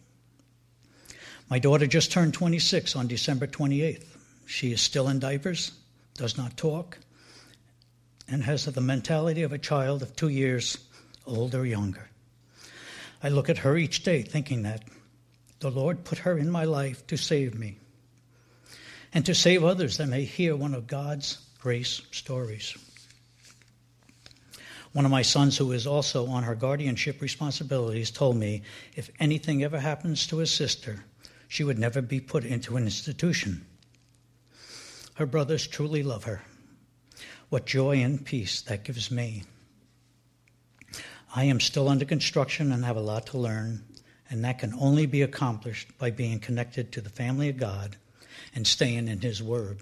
My 1.50 1.58
daughter 1.58 1.88
just 1.88 2.12
turned 2.12 2.36
26 2.36 2.96
on 2.96 3.08
December 3.08 3.48
28th. 3.48 4.06
She 4.46 4.72
is 4.72 4.82
still 4.82 5.08
in 5.08 5.18
diapers, 5.18 5.72
does 6.14 6.38
not 6.38 6.56
talk, 6.56 7.00
and 8.28 8.44
has 8.44 8.66
the 8.66 8.82
mentality 8.82 9.42
of 9.42 9.52
a 9.52 9.58
child 9.58 10.04
of 10.04 10.16
two 10.16 10.30
years 10.30 10.78
old 11.26 11.56
or 11.56 11.66
younger. 11.66 12.08
I 13.24 13.30
look 13.30 13.50
at 13.50 13.58
her 13.60 13.76
each 13.76 14.04
day 14.04 14.22
thinking 14.22 14.62
that 14.62 14.84
the 15.60 15.72
Lord 15.72 16.04
put 16.04 16.20
her 16.20 16.38
in 16.38 16.52
my 16.52 16.66
life 16.66 17.06
to 17.08 17.18
save 17.18 17.56
me 17.56 17.80
and 19.12 19.26
to 19.26 19.34
save 19.34 19.64
others 19.64 19.98
that 19.98 20.08
may 20.08 20.26
hear 20.26 20.56
one 20.56 20.76
of 20.76 20.86
God's 20.86 21.40
grace 21.60 22.04
stories. 22.12 22.78
One 24.94 25.06
of 25.06 25.12
my 25.12 25.24
sons, 25.24 25.58
who 25.58 25.72
is 25.72 25.88
also 25.88 26.28
on 26.28 26.44
her 26.44 26.56
guardianship 26.56 27.22
responsibilities, 27.22 28.12
told 28.12 28.38
me 28.38 28.62
if 28.96 29.10
anything 29.20 29.64
ever 29.64 29.80
happens 29.80 30.28
to 30.28 30.38
his 30.38 30.52
sister, 30.52 31.04
she 31.50 31.64
would 31.64 31.80
never 31.80 32.02
be 32.02 32.22
put 32.22 32.46
into 32.46 32.78
an 32.78 32.84
institution. 32.84 33.66
Her 35.16 35.26
brothers 35.26 35.68
truly 35.68 36.04
love 36.04 36.24
her. 36.24 36.44
What 37.50 37.66
joy 37.66 37.98
and 37.98 38.24
peace 38.24 38.62
that 38.62 38.84
gives 38.86 39.10
me. 39.10 39.44
I 41.36 41.46
am 41.46 41.60
still 41.60 41.90
under 41.90 42.06
construction 42.06 42.72
and 42.72 42.86
have 42.86 42.98
a 42.98 43.02
lot 43.02 43.26
to 43.28 43.40
learn, 43.40 43.84
and 44.30 44.46
that 44.46 44.60
can 44.60 44.76
only 44.76 45.08
be 45.08 45.24
accomplished 45.24 45.98
by 45.98 46.12
being 46.12 46.40
connected 46.40 46.92
to 46.92 47.02
the 47.02 47.10
family 47.10 47.50
of 47.50 47.58
God 47.58 47.98
and 48.54 48.66
staying 48.66 49.08
in 49.08 49.20
His 49.20 49.42
Word. 49.42 49.82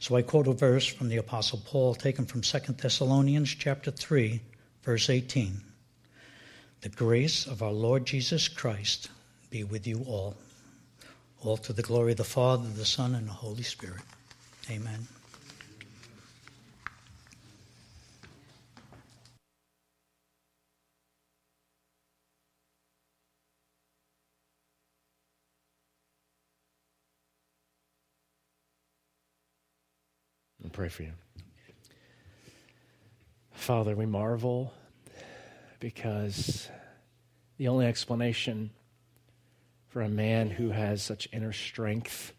So 0.00 0.16
I 0.16 0.22
quote 0.22 0.48
a 0.48 0.52
verse 0.52 0.86
from 0.86 1.08
the 1.08 1.18
Apostle 1.18 1.62
Paul 1.64 1.94
taken 1.94 2.26
from 2.26 2.40
2 2.40 2.58
Thessalonians 2.72 3.54
chapter 3.54 3.92
3, 3.92 4.40
verse 4.82 5.08
18. 5.08 5.62
The 6.80 6.88
grace 6.88 7.46
of 7.46 7.62
our 7.62 7.70
Lord 7.70 8.06
Jesus 8.06 8.48
Christ 8.48 9.08
be 9.52 9.64
with 9.64 9.86
you 9.86 10.02
all. 10.08 10.34
All 11.44 11.58
to 11.58 11.74
the 11.74 11.82
glory 11.82 12.12
of 12.12 12.16
the 12.16 12.24
Father, 12.24 12.66
the 12.70 12.86
Son, 12.86 13.14
and 13.14 13.28
the 13.28 13.32
Holy 13.32 13.62
Spirit. 13.62 14.00
Amen. 14.70 15.06
and 30.62 30.72
pray 30.72 30.88
for 30.88 31.02
you. 31.02 31.12
Father, 33.50 33.96
we 33.96 34.06
marvel 34.06 34.72
because 35.80 36.68
the 37.58 37.66
only 37.66 37.84
explanation 37.86 38.70
for 39.92 40.00
a 40.00 40.08
man 40.08 40.48
who 40.48 40.70
has 40.70 41.02
such 41.02 41.28
inner 41.34 41.52
strength, 41.52 42.32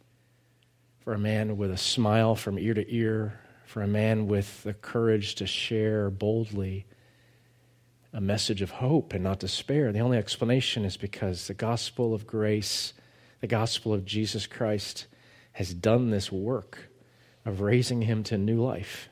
for 1.02 1.14
a 1.14 1.20
man 1.20 1.56
with 1.56 1.70
a 1.70 1.78
smile 1.78 2.34
from 2.34 2.58
ear 2.58 2.74
to 2.74 2.92
ear, 2.92 3.40
for 3.68 3.84
a 3.84 3.88
man 3.88 4.26
with 4.26 4.64
the 4.64 4.74
courage 4.74 5.36
to 5.36 5.46
share 5.46 6.10
boldly 6.10 6.88
a 8.12 8.20
message 8.20 8.64
of 8.64 8.72
hope 8.72 9.14
and 9.14 9.24
not 9.24 9.38
despair, 9.38 9.92
the 9.92 10.00
only 10.00 10.18
explanation 10.18 10.84
is 10.84 10.98
because 10.98 11.46
the 11.46 11.54
gospel 11.54 12.16
of 12.16 12.26
grace, 12.26 12.94
the 13.40 13.46
gospel 13.46 13.94
of 13.94 14.04
Jesus 14.04 14.48
Christ, 14.48 15.06
has 15.52 15.76
done 15.76 16.10
this 16.10 16.32
work 16.32 16.90
of 17.46 17.62
raising 17.62 18.02
him 18.02 18.24
to 18.24 18.36
new 18.36 18.64
life. 18.64 19.10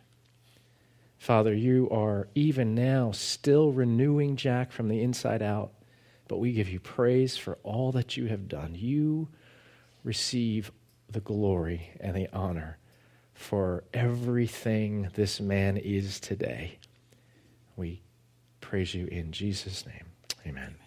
Father, 1.19 1.53
you 1.53 1.87
are 1.91 2.27
even 2.33 2.73
now 2.73 3.11
still 3.11 3.71
renewing 3.71 4.35
Jack 4.35 4.71
from 4.71 4.87
the 4.87 5.03
inside 5.03 5.43
out, 5.43 5.73
but 6.31 6.39
we 6.39 6.53
give 6.53 6.69
you 6.69 6.79
praise 6.79 7.35
for 7.35 7.57
all 7.61 7.91
that 7.91 8.15
you 8.15 8.27
have 8.27 8.47
done. 8.47 8.73
You 8.73 9.27
receive 10.01 10.71
the 11.09 11.19
glory 11.19 11.89
and 11.99 12.15
the 12.15 12.29
honor 12.31 12.77
for 13.33 13.83
everything 13.93 15.09
this 15.15 15.41
man 15.41 15.75
is 15.75 16.21
today. 16.21 16.79
We 17.75 18.01
praise 18.61 18.93
you 18.93 19.07
in 19.07 19.33
Jesus' 19.33 19.85
name. 19.85 20.05
Amen. 20.47 20.80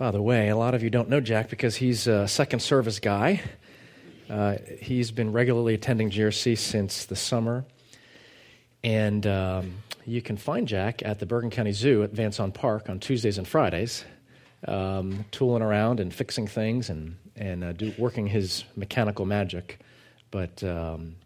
By 0.00 0.12
the 0.12 0.22
way, 0.22 0.48
a 0.48 0.56
lot 0.56 0.74
of 0.74 0.82
you 0.82 0.88
don't 0.88 1.10
know 1.10 1.20
Jack 1.20 1.50
because 1.50 1.76
he's 1.76 2.06
a 2.06 2.26
second 2.26 2.60
service 2.60 3.00
guy. 3.00 3.42
Uh, 4.30 4.56
he's 4.80 5.10
been 5.10 5.30
regularly 5.30 5.74
attending 5.74 6.08
GRC 6.08 6.56
since 6.56 7.04
the 7.04 7.16
summer. 7.16 7.66
And 8.82 9.26
um, 9.26 9.74
you 10.06 10.22
can 10.22 10.38
find 10.38 10.66
Jack 10.66 11.02
at 11.04 11.18
the 11.18 11.26
Bergen 11.26 11.50
County 11.50 11.72
Zoo 11.72 12.02
at 12.02 12.12
Van 12.12 12.30
Saun 12.30 12.54
Park 12.54 12.88
on 12.88 12.98
Tuesdays 12.98 13.36
and 13.36 13.46
Fridays, 13.46 14.06
um, 14.66 15.26
tooling 15.32 15.62
around 15.62 16.00
and 16.00 16.14
fixing 16.14 16.46
things 16.46 16.88
and, 16.88 17.18
and 17.36 17.62
uh, 17.62 17.72
do, 17.72 17.92
working 17.98 18.26
his 18.26 18.64
mechanical 18.76 19.26
magic. 19.26 19.80
But 20.30 20.64
um, 20.64 21.16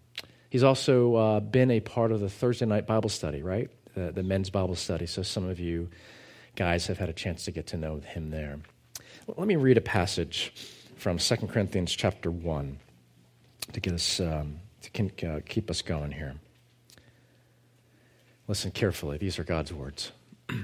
he's 0.50 0.64
also 0.64 1.14
uh, 1.14 1.38
been 1.38 1.70
a 1.70 1.78
part 1.78 2.10
of 2.10 2.18
the 2.18 2.28
Thursday 2.28 2.66
night 2.66 2.88
Bible 2.88 3.08
study, 3.08 3.40
right? 3.40 3.70
The 3.94 4.24
men's 4.24 4.50
Bible 4.50 4.74
study. 4.74 5.06
So 5.06 5.22
some 5.22 5.48
of 5.48 5.60
you 5.60 5.90
guys 6.56 6.86
have 6.86 6.98
had 6.98 7.08
a 7.08 7.12
chance 7.12 7.44
to 7.44 7.50
get 7.50 7.66
to 7.68 7.76
know 7.76 7.98
him 7.98 8.30
there. 8.30 8.58
Let 9.26 9.46
me 9.46 9.56
read 9.56 9.76
a 9.76 9.82
passage 9.82 10.52
from 10.96 11.18
2 11.18 11.36
Corinthians 11.48 11.92
chapter 11.92 12.30
1 12.30 12.78
to 13.72 13.80
get 13.80 13.92
us 13.92 14.20
um, 14.20 14.60
to 14.82 15.28
uh, 15.28 15.40
keep 15.46 15.70
us 15.70 15.82
going 15.82 16.12
here. 16.12 16.34
Listen 18.46 18.70
carefully. 18.70 19.18
These 19.18 19.38
are 19.38 19.44
God's 19.44 19.72
words. 19.72 20.12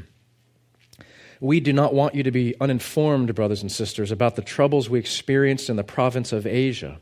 we 1.40 1.60
do 1.60 1.72
not 1.72 1.94
want 1.94 2.14
you 2.14 2.22
to 2.22 2.30
be 2.30 2.54
uninformed, 2.60 3.34
brothers 3.34 3.62
and 3.62 3.72
sisters, 3.72 4.10
about 4.10 4.36
the 4.36 4.42
troubles 4.42 4.90
we 4.90 4.98
experienced 4.98 5.70
in 5.70 5.76
the 5.76 5.84
province 5.84 6.32
of 6.32 6.46
Asia. 6.46 7.00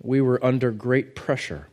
We 0.00 0.20
were 0.20 0.44
under 0.44 0.70
great 0.70 1.16
pressure, 1.16 1.68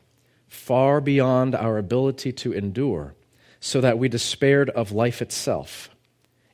far 0.48 1.02
beyond 1.02 1.54
our 1.54 1.78
ability 1.78 2.32
to 2.32 2.54
endure, 2.54 3.14
so 3.60 3.82
that 3.82 4.00
we 4.00 4.08
despaired 4.08 4.70
of 4.72 4.92
life 4.92 5.22
itself. 5.22 5.90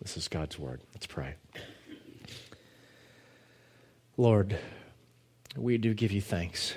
This 0.00 0.16
is 0.16 0.28
God's 0.28 0.58
word. 0.58 0.80
Let's 0.94 1.06
pray. 1.06 1.34
Lord, 4.16 4.58
we 5.56 5.78
do 5.78 5.94
give 5.94 6.12
you 6.12 6.20
thanks. 6.20 6.74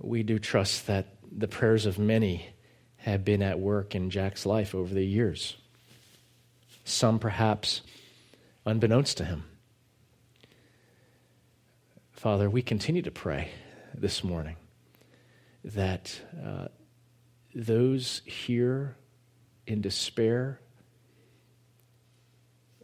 We 0.00 0.22
do 0.22 0.38
trust 0.38 0.86
that 0.86 1.14
the 1.30 1.48
prayers 1.48 1.86
of 1.86 1.98
many 1.98 2.50
have 2.96 3.24
been 3.24 3.42
at 3.42 3.58
work 3.58 3.94
in 3.94 4.10
Jack's 4.10 4.44
life 4.46 4.74
over 4.74 4.92
the 4.92 5.04
years. 5.04 5.56
Some 6.84 7.18
perhaps 7.18 7.82
unbeknownst 8.66 9.16
to 9.18 9.24
him. 9.24 9.44
Father, 12.12 12.50
we 12.50 12.62
continue 12.62 13.02
to 13.02 13.10
pray 13.10 13.50
this 13.94 14.22
morning 14.22 14.56
that 15.64 16.20
uh, 16.44 16.68
those 17.54 18.22
here 18.24 18.96
in 19.66 19.80
despair 19.80 20.60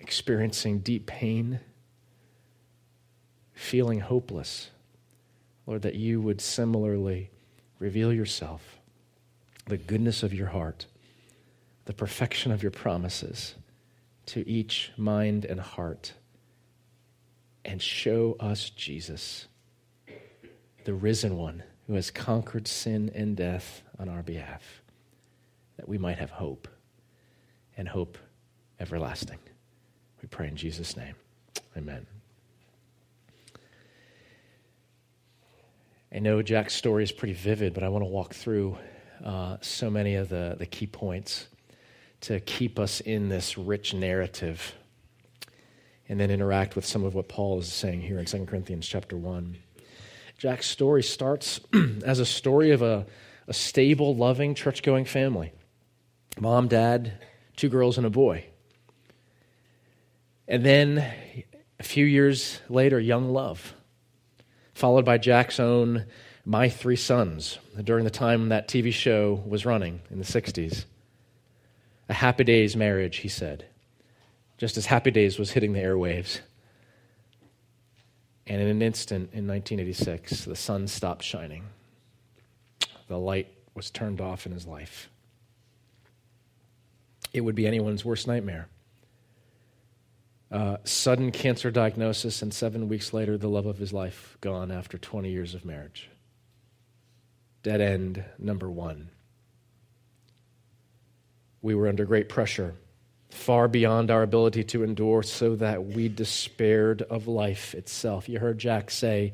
experiencing 0.06 0.78
deep 0.78 1.04
pain, 1.04 1.58
feeling 3.52 3.98
hopeless, 3.98 4.70
Lord, 5.66 5.82
that 5.82 5.96
you 5.96 6.20
would 6.20 6.40
similarly 6.40 7.30
reveal 7.80 8.12
yourself, 8.12 8.78
the 9.66 9.76
goodness 9.76 10.22
of 10.22 10.32
your 10.32 10.46
heart, 10.46 10.86
the 11.86 11.92
perfection 11.92 12.52
of 12.52 12.62
your 12.62 12.70
promises 12.70 13.56
to 14.26 14.48
each 14.48 14.92
mind 14.96 15.44
and 15.44 15.58
heart, 15.58 16.12
and 17.64 17.82
show 17.82 18.36
us 18.38 18.70
Jesus, 18.70 19.48
the 20.84 20.94
risen 20.94 21.36
one 21.36 21.64
who 21.88 21.94
has 21.94 22.12
conquered 22.12 22.68
sin 22.68 23.10
and 23.12 23.36
death 23.36 23.82
on 23.98 24.08
our 24.08 24.22
behalf, 24.22 24.82
that 25.76 25.88
we 25.88 25.98
might 25.98 26.18
have 26.18 26.30
hope 26.30 26.68
and 27.76 27.88
hope 27.88 28.16
everlasting. 28.78 29.38
We 30.26 30.30
pray 30.30 30.48
in 30.48 30.56
Jesus' 30.56 30.96
name. 30.96 31.14
Amen. 31.76 32.04
I 36.12 36.18
know 36.18 36.42
Jack's 36.42 36.74
story 36.74 37.04
is 37.04 37.12
pretty 37.12 37.34
vivid, 37.34 37.74
but 37.74 37.84
I 37.84 37.90
want 37.90 38.02
to 38.02 38.10
walk 38.10 38.34
through 38.34 38.76
uh, 39.24 39.58
so 39.60 39.88
many 39.88 40.16
of 40.16 40.28
the, 40.28 40.56
the 40.58 40.66
key 40.66 40.88
points 40.88 41.46
to 42.22 42.40
keep 42.40 42.80
us 42.80 42.98
in 42.98 43.28
this 43.28 43.56
rich 43.56 43.94
narrative 43.94 44.74
and 46.08 46.18
then 46.18 46.32
interact 46.32 46.74
with 46.74 46.84
some 46.84 47.04
of 47.04 47.14
what 47.14 47.28
Paul 47.28 47.60
is 47.60 47.72
saying 47.72 48.00
here 48.00 48.18
in 48.18 48.24
2 48.24 48.46
Corinthians 48.46 48.84
chapter 48.84 49.16
1. 49.16 49.56
Jack's 50.38 50.66
story 50.66 51.04
starts 51.04 51.60
as 52.04 52.18
a 52.18 52.26
story 52.26 52.72
of 52.72 52.82
a, 52.82 53.06
a 53.46 53.54
stable, 53.54 54.16
loving, 54.16 54.56
church 54.56 54.82
going 54.82 55.04
family 55.04 55.52
mom, 56.40 56.66
dad, 56.66 57.12
two 57.54 57.68
girls, 57.68 57.96
and 57.96 58.04
a 58.04 58.10
boy. 58.10 58.44
And 60.48 60.64
then 60.64 61.12
a 61.78 61.82
few 61.82 62.04
years 62.04 62.60
later, 62.68 63.00
Young 63.00 63.30
Love, 63.30 63.74
followed 64.74 65.04
by 65.04 65.18
Jack's 65.18 65.58
own 65.58 66.06
My 66.44 66.68
Three 66.68 66.96
Sons 66.96 67.58
during 67.82 68.04
the 68.04 68.10
time 68.10 68.50
that 68.50 68.68
TV 68.68 68.92
show 68.92 69.42
was 69.46 69.66
running 69.66 70.00
in 70.10 70.18
the 70.18 70.24
60s. 70.24 70.84
A 72.08 72.14
Happy 72.14 72.44
Days 72.44 72.76
marriage, 72.76 73.18
he 73.18 73.28
said, 73.28 73.66
just 74.56 74.76
as 74.76 74.86
Happy 74.86 75.10
Days 75.10 75.38
was 75.38 75.50
hitting 75.50 75.72
the 75.72 75.80
airwaves. 75.80 76.40
And 78.46 78.62
in 78.62 78.68
an 78.68 78.80
instant, 78.80 79.30
in 79.32 79.48
1986, 79.48 80.44
the 80.44 80.54
sun 80.54 80.86
stopped 80.86 81.24
shining. 81.24 81.64
The 83.08 83.18
light 83.18 83.48
was 83.74 83.90
turned 83.90 84.20
off 84.20 84.46
in 84.46 84.52
his 84.52 84.66
life. 84.66 85.10
It 87.32 87.40
would 87.40 87.56
be 87.56 87.66
anyone's 87.66 88.04
worst 88.04 88.28
nightmare 88.28 88.68
uh, 90.50 90.76
sudden 90.84 91.32
cancer 91.32 91.70
diagnosis, 91.70 92.42
and 92.42 92.54
seven 92.54 92.88
weeks 92.88 93.12
later, 93.12 93.36
the 93.36 93.48
love 93.48 93.66
of 93.66 93.78
his 93.78 93.92
life 93.92 94.36
gone 94.40 94.70
after 94.70 94.96
20 94.96 95.30
years 95.30 95.54
of 95.54 95.64
marriage. 95.64 96.08
Dead 97.62 97.80
end 97.80 98.24
number 98.38 98.70
one. 98.70 99.10
We 101.62 101.74
were 101.74 101.88
under 101.88 102.04
great 102.04 102.28
pressure, 102.28 102.74
far 103.30 103.66
beyond 103.66 104.10
our 104.10 104.22
ability 104.22 104.62
to 104.64 104.84
endure, 104.84 105.24
so 105.24 105.56
that 105.56 105.84
we 105.84 106.08
despaired 106.08 107.02
of 107.02 107.26
life 107.26 107.74
itself. 107.74 108.28
You 108.28 108.38
heard 108.38 108.58
Jack 108.58 108.90
say 108.90 109.32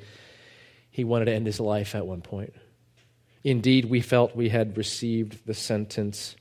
he 0.91 1.05
wanted 1.05 1.27
to 1.27 1.35
end 1.35 1.47
his 1.47 1.61
life 1.61 1.95
at 1.95 2.07
one 2.07 2.23
point. 2.23 2.55
Indeed, 3.45 3.87
we 3.87 4.01
felt 4.01 4.35
we 4.35 4.49
had 4.49 4.79
received 4.79 5.47
the 5.47 5.55
sentence 5.55 6.37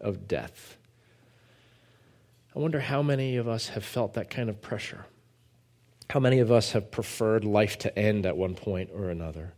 of 0.00 0.28
death. 0.28 0.76
I 2.54 2.58
wonder 2.58 2.80
how 2.80 3.02
many 3.02 3.36
of 3.36 3.48
us 3.48 3.68
have 3.68 3.84
felt 3.84 4.14
that 4.14 4.28
kind 4.28 4.50
of 4.50 4.60
pressure. 4.60 5.06
How 6.10 6.20
many 6.20 6.40
of 6.40 6.52
us 6.52 6.72
have 6.72 6.90
preferred 6.90 7.44
life 7.44 7.78
to 7.78 7.98
end 7.98 8.26
at 8.26 8.36
one 8.36 8.54
point 8.54 8.90
or 8.92 9.08
another, 9.08 9.54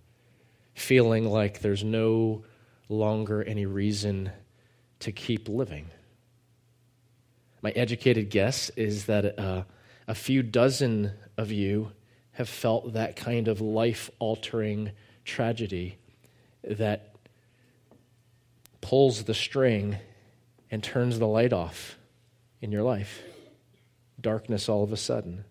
feeling 0.74 1.28
like 1.28 1.60
there's 1.60 1.82
no 1.82 2.44
longer 2.88 3.42
any 3.42 3.66
reason 3.66 4.30
to 5.00 5.10
keep 5.10 5.48
living? 5.48 5.90
My 7.62 7.70
educated 7.70 8.30
guess 8.30 8.70
is 8.70 9.06
that 9.06 9.38
uh, 9.38 9.64
a 10.06 10.14
few 10.14 10.44
dozen 10.44 11.12
of 11.36 11.50
you 11.50 11.90
have 12.32 12.48
felt 12.48 12.92
that 12.92 13.16
kind 13.16 13.48
of 13.48 13.60
life 13.60 14.08
altering 14.20 14.92
tragedy 15.24 15.98
that 16.62 17.16
pulls 18.80 19.24
the 19.24 19.34
string 19.34 19.96
and 20.70 20.84
turns 20.84 21.18
the 21.18 21.26
light 21.26 21.52
off 21.52 21.96
in 22.64 22.72
your 22.72 22.82
life. 22.82 23.22
Darkness 24.18 24.70
all 24.70 24.82
of 24.82 24.90
a 24.90 24.96
sudden. 24.96 25.44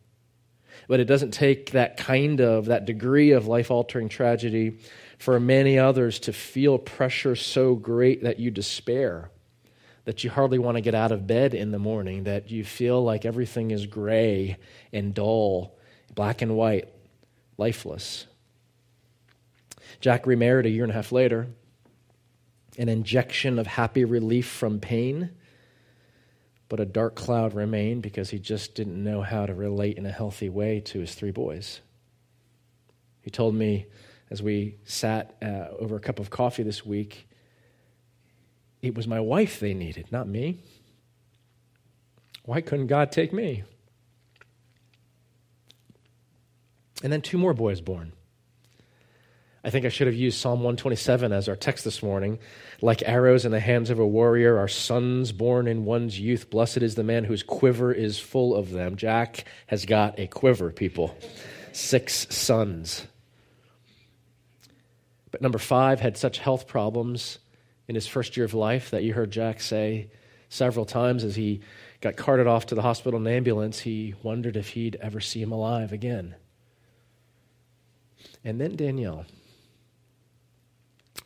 But 0.88 1.00
it 1.00 1.06
doesn't 1.06 1.30
take 1.30 1.70
that 1.70 1.96
kind 1.96 2.42
of, 2.42 2.66
that 2.66 2.86
degree 2.86 3.34
of 3.34 3.46
life 3.46 3.70
altering 3.70 4.10
tragedy 4.10 4.80
for 5.20 5.40
many 5.40 5.78
others 5.78 6.18
to 6.22 6.34
feel 6.34 6.80
pressure 6.80 7.36
so 7.36 7.76
great 7.76 8.24
that 8.24 8.40
you 8.40 8.50
despair, 8.50 9.30
that 10.06 10.24
you 10.24 10.32
hardly 10.32 10.58
want 10.58 10.76
to 10.76 10.82
get 10.82 10.96
out 10.96 11.12
of 11.12 11.28
bed 11.28 11.54
in 11.54 11.70
the 11.70 11.78
morning, 11.78 12.24
that 12.24 12.50
you 12.50 12.64
feel 12.64 13.04
like 13.04 13.26
everything 13.26 13.70
is 13.70 13.86
gray 13.86 14.58
and 14.92 15.14
dull, 15.14 15.78
black 16.16 16.42
and 16.42 16.58
white, 16.58 16.90
lifeless. 17.60 18.26
Jack 20.02 20.26
remarried 20.26 20.66
a 20.66 20.72
year 20.72 20.84
and 20.84 20.92
a 20.92 20.96
half 20.96 21.12
later. 21.12 21.46
An 22.80 22.90
injection 22.90 23.60
of 23.60 23.68
happy 23.68 24.04
relief 24.04 24.48
from 24.48 24.80
pain 24.80 25.30
but 26.74 26.80
a 26.80 26.86
dark 26.88 27.14
cloud 27.14 27.54
remained 27.54 28.02
because 28.02 28.32
he 28.32 28.40
just 28.40 28.74
didn't 28.74 29.04
know 29.04 29.22
how 29.22 29.46
to 29.46 29.54
relate 29.54 29.96
in 29.96 30.08
a 30.08 30.12
healthy 30.12 30.50
way 30.50 30.80
to 30.80 31.02
his 31.02 31.14
three 31.14 31.30
boys. 31.30 31.82
He 33.22 33.30
told 33.30 33.54
me 33.54 33.86
as 34.32 34.42
we 34.42 34.78
sat 34.84 35.36
uh, 35.40 35.68
over 35.78 35.98
a 35.98 36.00
cup 36.00 36.18
of 36.18 36.32
coffee 36.32 36.64
this 36.64 36.84
week, 36.84 37.30
it 38.82 38.96
was 38.96 39.08
my 39.08 39.20
wife 39.20 39.60
they 39.60 39.76
needed, 39.76 40.12
not 40.12 40.28
me. 40.28 40.64
Why 42.42 42.60
couldn't 42.60 42.88
God 42.88 43.12
take 43.12 43.32
me? 43.32 43.64
And 47.04 47.14
then 47.14 47.22
two 47.22 47.38
more 47.38 47.54
boys 47.54 47.82
born. 47.82 48.14
I 49.66 49.70
think 49.70 49.86
I 49.86 49.90
should 49.90 50.08
have 50.08 50.16
used 50.16 50.40
Psalm 50.40 50.60
127 50.60 51.32
as 51.32 51.48
our 51.48 51.56
text 51.56 51.86
this 51.86 52.04
morning. 52.04 52.40
Like 52.82 53.02
arrows 53.06 53.46
in 53.46 53.52
the 53.54 53.62
hands 53.62 53.90
of 53.90 53.98
a 53.98 54.06
warrior 54.06 54.58
are 54.58 54.68
sons 54.68 55.32
born 55.32 55.68
in 55.68 55.86
one's 55.86 56.20
youth. 56.20 56.50
Blessed 56.50 56.80
is 56.80 56.96
the 56.96 57.04
man 57.04 57.24
whose 57.24 57.44
quiver 57.44 57.94
is 57.94 58.20
full 58.20 58.56
of 58.56 58.72
them. 58.72 58.98
Jack 58.98 59.46
has 59.68 59.86
got 59.86 60.20
a 60.20 60.28
quiver, 60.28 60.70
people. 60.70 61.18
Six 61.72 62.28
sons. 62.36 63.08
But 65.32 65.42
number 65.42 65.60
five 65.60 66.02
had 66.02 66.18
such 66.18 66.40
health 66.40 66.68
problems 66.68 67.40
in 67.88 67.96
his 67.96 68.06
first 68.06 68.36
year 68.36 68.46
of 68.46 68.54
life 68.54 68.92
that 68.92 69.04
you 69.04 69.14
heard 69.14 69.32
Jack 69.32 69.62
say 69.62 70.12
several 70.50 70.86
times 70.86 71.24
as 71.24 71.38
he 71.38 71.62
got 72.02 72.18
carted 72.18 72.48
off 72.48 72.66
to 72.68 72.76
the 72.76 72.82
hospital 72.82 73.18
in 73.18 73.26
an 73.26 73.34
ambulance, 73.34 73.80
he 73.80 74.14
wondered 74.24 74.58
if 74.58 74.70
he'd 74.70 74.98
ever 74.98 75.22
see 75.22 75.42
him 75.42 75.54
alive 75.54 75.94
again. 75.94 76.36
And 78.44 78.60
then 78.60 78.76
Danielle 78.76 79.26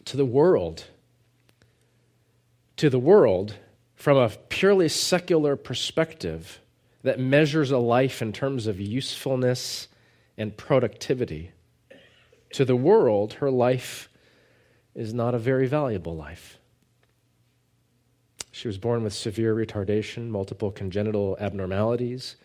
to 0.07 0.15
the 0.15 0.25
world, 0.25 0.85
to 2.77 2.89
the 2.89 2.99
world 2.99 3.55
from 3.93 4.15
a 4.15 4.29
purely 4.29 4.87
secular 4.87 5.57
perspective 5.57 6.61
that 7.03 7.19
measures 7.19 7.71
a 7.71 7.77
life 7.77 8.21
in 8.21 8.31
terms 8.31 8.67
of 8.67 8.79
usefulness 8.79 9.89
and 10.37 10.55
productivity. 10.55 11.51
To 12.53 12.63
the 12.63 12.75
world, 12.75 13.33
her 13.33 13.51
life 13.51 14.07
is 14.95 15.13
not 15.13 15.35
a 15.35 15.39
very 15.39 15.67
valuable 15.67 16.15
life. 16.15 16.57
She 18.53 18.69
was 18.69 18.77
born 18.77 19.03
with 19.03 19.13
severe 19.13 19.53
retardation, 19.53 20.29
multiple 20.29 20.71
congenital 20.71 21.35
abnormalities. 21.37 22.37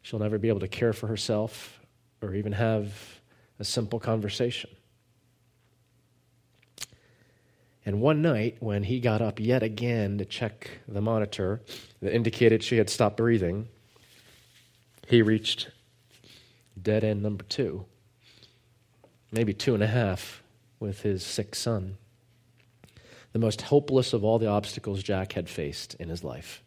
She'll 0.00 0.18
never 0.18 0.38
be 0.38 0.48
able 0.48 0.60
to 0.60 0.68
care 0.68 0.94
for 0.94 1.08
herself 1.08 1.78
or 2.22 2.34
even 2.34 2.52
have 2.52 3.20
a 3.58 3.64
simple 3.64 4.00
conversation. 4.00 4.70
And 7.86 8.00
one 8.00 8.20
night, 8.20 8.56
when 8.58 8.82
he 8.82 8.98
got 8.98 9.22
up 9.22 9.38
yet 9.38 9.62
again 9.62 10.18
to 10.18 10.24
check 10.24 10.80
the 10.88 11.00
monitor 11.00 11.62
that 12.02 12.12
indicated 12.12 12.64
she 12.64 12.78
had 12.78 12.90
stopped 12.90 13.16
breathing, 13.16 13.68
he 15.06 15.22
reached 15.22 15.70
dead 16.80 17.04
end 17.04 17.22
number 17.22 17.44
two, 17.44 17.86
maybe 19.30 19.54
two 19.54 19.72
and 19.72 19.84
a 19.84 19.86
half, 19.86 20.42
with 20.80 21.02
his 21.02 21.24
sick 21.24 21.54
son. 21.54 21.96
The 23.32 23.38
most 23.38 23.62
hopeless 23.62 24.12
of 24.12 24.24
all 24.24 24.40
the 24.40 24.48
obstacles 24.48 25.00
Jack 25.00 25.34
had 25.34 25.48
faced 25.48 25.94
in 25.94 26.08
his 26.08 26.24
life. 26.24 26.64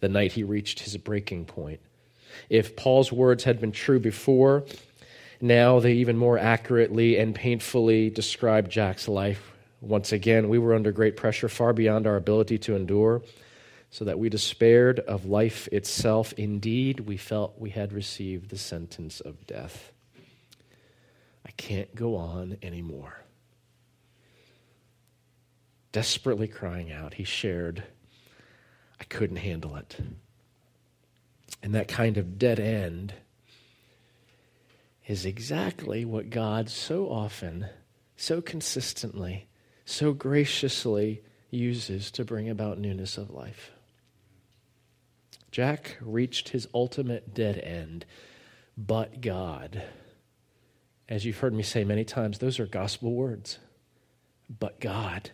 The 0.00 0.08
night 0.08 0.32
he 0.32 0.42
reached 0.42 0.80
his 0.80 0.96
breaking 0.96 1.44
point. 1.44 1.78
If 2.50 2.74
Paul's 2.74 3.12
words 3.12 3.44
had 3.44 3.60
been 3.60 3.70
true 3.70 4.00
before, 4.00 4.64
now 5.40 5.78
they 5.78 5.92
even 5.92 6.16
more 6.16 6.36
accurately 6.36 7.16
and 7.16 7.32
painfully 7.32 8.10
describe 8.10 8.68
Jack's 8.68 9.06
life 9.06 9.53
once 9.84 10.12
again, 10.12 10.48
we 10.48 10.58
were 10.58 10.74
under 10.74 10.92
great 10.92 11.16
pressure, 11.16 11.48
far 11.48 11.72
beyond 11.72 12.06
our 12.06 12.16
ability 12.16 12.58
to 12.58 12.76
endure, 12.76 13.22
so 13.90 14.04
that 14.04 14.18
we 14.18 14.28
despaired 14.28 14.98
of 15.00 15.26
life 15.26 15.68
itself. 15.70 16.32
Indeed, 16.34 17.00
we 17.00 17.16
felt 17.16 17.58
we 17.58 17.70
had 17.70 17.92
received 17.92 18.50
the 18.50 18.58
sentence 18.58 19.20
of 19.20 19.46
death. 19.46 19.92
I 21.46 21.50
can't 21.52 21.94
go 21.94 22.16
on 22.16 22.58
anymore. 22.62 23.22
Desperately 25.92 26.48
crying 26.48 26.90
out, 26.90 27.14
he 27.14 27.24
shared, 27.24 27.84
I 29.00 29.04
couldn't 29.04 29.36
handle 29.36 29.76
it. 29.76 29.96
And 31.62 31.74
that 31.74 31.86
kind 31.86 32.16
of 32.16 32.38
dead 32.38 32.58
end 32.58 33.14
is 35.06 35.24
exactly 35.24 36.04
what 36.04 36.30
God 36.30 36.68
so 36.68 37.06
often, 37.06 37.66
so 38.16 38.40
consistently, 38.40 39.46
so 39.84 40.12
graciously 40.12 41.22
uses 41.50 42.10
to 42.12 42.24
bring 42.24 42.48
about 42.48 42.78
newness 42.78 43.16
of 43.18 43.30
life. 43.30 43.70
Jack 45.50 45.96
reached 46.00 46.48
his 46.48 46.66
ultimate 46.74 47.32
dead 47.32 47.58
end, 47.58 48.04
but 48.76 49.20
God. 49.20 49.82
As 51.08 51.24
you've 51.24 51.38
heard 51.38 51.54
me 51.54 51.62
say 51.62 51.84
many 51.84 52.04
times, 52.04 52.38
those 52.38 52.58
are 52.58 52.66
gospel 52.66 53.12
words. 53.12 53.58
But 54.58 54.80
God. 54.80 55.30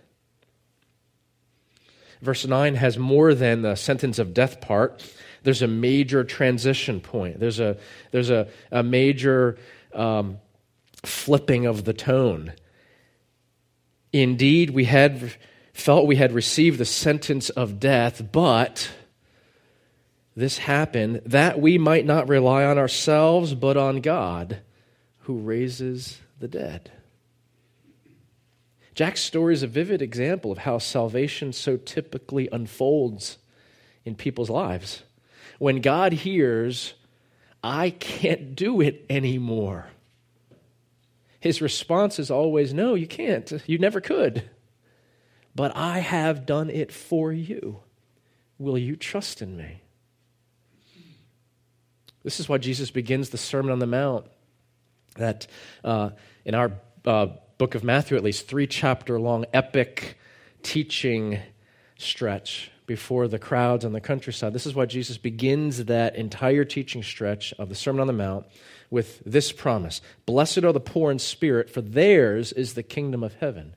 Verse 2.21 2.47
9 2.47 2.75
has 2.75 2.99
more 2.99 3.35
than 3.35 3.63
the 3.63 3.77
sentence 3.77 4.19
of 4.19 4.35
death 4.35 4.61
part. 4.61 5.03
There's 5.43 5.63
a 5.63 5.67
major 5.67 6.23
transition 6.23 7.01
point. 7.01 7.41
There's 7.41 7.61
a, 7.61 7.79
there's 8.11 8.29
a, 8.29 8.49
a 8.71 8.83
major 8.83 9.57
um, 9.95 10.39
flipping 11.03 11.65
of 11.65 11.85
the 11.85 11.95
tone. 11.95 12.53
Indeed, 14.13 14.71
we 14.71 14.85
had 14.85 15.33
felt 15.73 16.07
we 16.07 16.17
had 16.17 16.33
received 16.33 16.79
the 16.79 16.85
sentence 16.85 17.51
of 17.51 17.79
death, 17.79 18.33
but 18.33 18.91
this 20.35 20.59
happened 20.59 21.23
that 21.27 21.61
we 21.61 21.79
might 21.79 22.05
not 22.05 22.29
rely 22.29 22.65
on 22.65 22.79
ourselves, 22.79 23.55
but 23.55 23.77
on 23.77 24.01
God 24.01 24.59
who 25.21 25.39
raises 25.39 26.19
the 26.39 26.49
dead. 26.49 26.91
Jack's 28.95 29.23
story 29.23 29.55
is 29.55 29.63
a 29.63 29.69
vivid 29.69 30.03
example 30.03 30.51
of 30.51 30.59
how 30.59 30.79
salvation 30.79 31.53
so 31.53 31.77
typically 31.77 32.49
unfolds 32.51 33.39
in 34.05 34.15
people's 34.15 34.51
lives. 34.51 35.05
When 35.59 35.81
God 35.81 36.13
hears, 36.13 36.95
I 37.63 37.91
can't 37.91 38.57
do 38.57 38.81
it 38.81 39.07
anymore 39.09 39.87
his 41.41 41.63
response 41.63 42.19
is 42.19 42.31
always, 42.31 42.73
No, 42.73 42.95
you 42.95 43.07
can't. 43.07 43.51
You 43.67 43.79
never 43.79 44.01
could. 44.01 44.49
But 45.55 45.75
I 45.75 45.99
have 45.99 46.47
done 46.47 46.71
it 46.71 46.93
for 46.93 47.33
you. 47.33 47.81
Will 48.59 48.79
you 48.79 48.95
trust 48.95 49.43
in 49.43 49.57
me? 49.57 49.83
This 52.23 52.39
is 52.39 52.49
why 52.49 52.59
Jesus 52.59 52.91
begins 52.91 53.31
the 53.31 53.39
Sermon 53.39 53.73
on 53.73 53.79
the 53.79 53.87
Mount. 53.87 54.27
That 55.17 55.47
uh, 55.83 56.11
in 56.45 56.55
our 56.55 56.73
uh, 57.05 57.29
book 57.57 57.75
of 57.75 57.83
Matthew, 57.83 58.17
at 58.17 58.23
least 58.23 58.47
three 58.47 58.67
chapter 58.67 59.19
long 59.19 59.47
epic 59.53 60.19
teaching 60.63 61.39
stretch 61.99 62.71
before 62.91 63.29
the 63.29 63.39
crowds 63.39 63.85
on 63.85 63.93
the 63.93 64.01
countryside. 64.01 64.53
This 64.53 64.67
is 64.67 64.75
why 64.75 64.85
Jesus 64.85 65.17
begins 65.17 65.85
that 65.85 66.17
entire 66.17 66.65
teaching 66.65 67.05
stretch 67.05 67.55
of 67.57 67.69
the 67.69 67.77
Sermon 67.77 68.01
on 68.01 68.09
the 68.09 68.13
Mount 68.13 68.47
with 68.91 69.23
this 69.25 69.53
promise 69.53 70.01
Blessed 70.27 70.65
are 70.65 70.73
the 70.73 70.81
poor 70.81 71.13
in 71.13 71.21
spirit, 71.21 71.71
for 71.71 71.83
theirs 71.83 72.51
is 72.51 72.75
the 72.75 72.83
kingdom 72.83 73.23
of 73.23 73.35
heaven. 73.35 73.75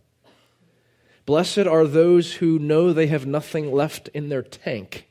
Blessed 1.28 1.60
are 1.60 1.86
those 1.86 2.34
who 2.34 2.58
know 2.58 2.91
they 2.91 3.06
have 3.06 3.28
nothing 3.28 3.71
left 3.71 4.08
in 4.15 4.30
their 4.30 4.41
tank. 4.41 5.08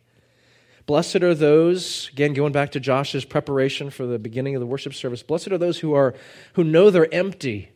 Blessed 0.85 1.23
are 1.23 1.37
those, 1.37 2.11
again, 2.13 2.35
going 2.35 2.53
back 2.53 2.73
to 2.73 2.81
Josh's 2.81 3.25
preparation 3.25 3.89
for 3.89 4.05
the 4.05 4.19
beginning 4.19 4.57
of 4.57 4.61
the 4.61 4.67
worship 4.67 4.95
service, 4.95 5.23
blessed 5.23 5.53
are 5.53 5.59
those 5.59 5.79
who, 5.79 5.95
are, 5.95 6.13
who 6.55 6.65
know 6.65 6.91
they're 6.91 7.15
empty, 7.15 7.71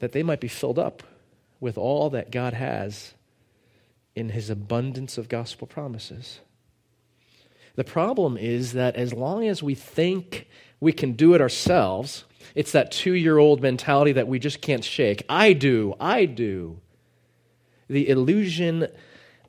that 0.00 0.10
they 0.10 0.24
might 0.24 0.40
be 0.40 0.48
filled 0.48 0.80
up 0.80 1.04
with 1.60 1.78
all 1.78 2.10
that 2.10 2.32
God 2.32 2.54
has 2.54 3.14
in 4.18 4.30
his 4.30 4.50
abundance 4.50 5.16
of 5.16 5.28
gospel 5.28 5.66
promises. 5.66 6.40
The 7.76 7.84
problem 7.84 8.36
is 8.36 8.72
that 8.72 8.96
as 8.96 9.12
long 9.14 9.46
as 9.46 9.62
we 9.62 9.74
think 9.74 10.48
we 10.80 10.92
can 10.92 11.12
do 11.12 11.34
it 11.34 11.40
ourselves, 11.40 12.24
it's 12.54 12.72
that 12.72 12.90
two 12.90 13.14
year 13.14 13.38
old 13.38 13.62
mentality 13.62 14.12
that 14.12 14.28
we 14.28 14.38
just 14.38 14.60
can't 14.60 14.84
shake. 14.84 15.24
I 15.28 15.52
do, 15.52 15.94
I 16.00 16.24
do. 16.24 16.80
The 17.88 18.08
illusion 18.08 18.88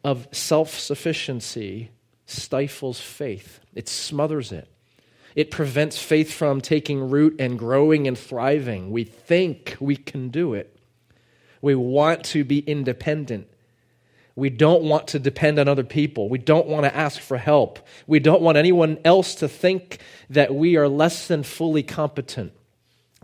of 0.03 0.27
self 0.31 0.77
sufficiency 0.79 1.89
stifles 2.25 2.99
faith, 2.99 3.59
it 3.73 3.89
smothers 3.89 4.51
it. 4.51 4.67
It 5.35 5.51
prevents 5.51 5.97
faith 5.97 6.31
from 6.31 6.61
taking 6.61 7.09
root 7.09 7.35
and 7.39 7.57
growing 7.57 8.07
and 8.07 8.17
thriving. 8.17 8.91
We 8.91 9.03
think 9.03 9.77
we 9.79 9.95
can 9.95 10.29
do 10.29 10.53
it. 10.53 10.75
We 11.61 11.75
want 11.75 12.23
to 12.25 12.43
be 12.43 12.59
independent. 12.59 13.47
We 14.39 14.49
don't 14.49 14.83
want 14.83 15.09
to 15.09 15.19
depend 15.19 15.59
on 15.59 15.67
other 15.67 15.83
people. 15.83 16.29
We 16.29 16.37
don't 16.39 16.67
want 16.67 16.85
to 16.85 16.95
ask 16.95 17.19
for 17.19 17.37
help. 17.37 17.79
We 18.07 18.19
don't 18.19 18.41
want 18.41 18.57
anyone 18.57 18.97
else 19.03 19.35
to 19.35 19.47
think 19.47 19.99
that 20.29 20.55
we 20.55 20.77
are 20.77 20.87
less 20.87 21.27
than 21.27 21.43
fully 21.43 21.83
competent, 21.83 22.53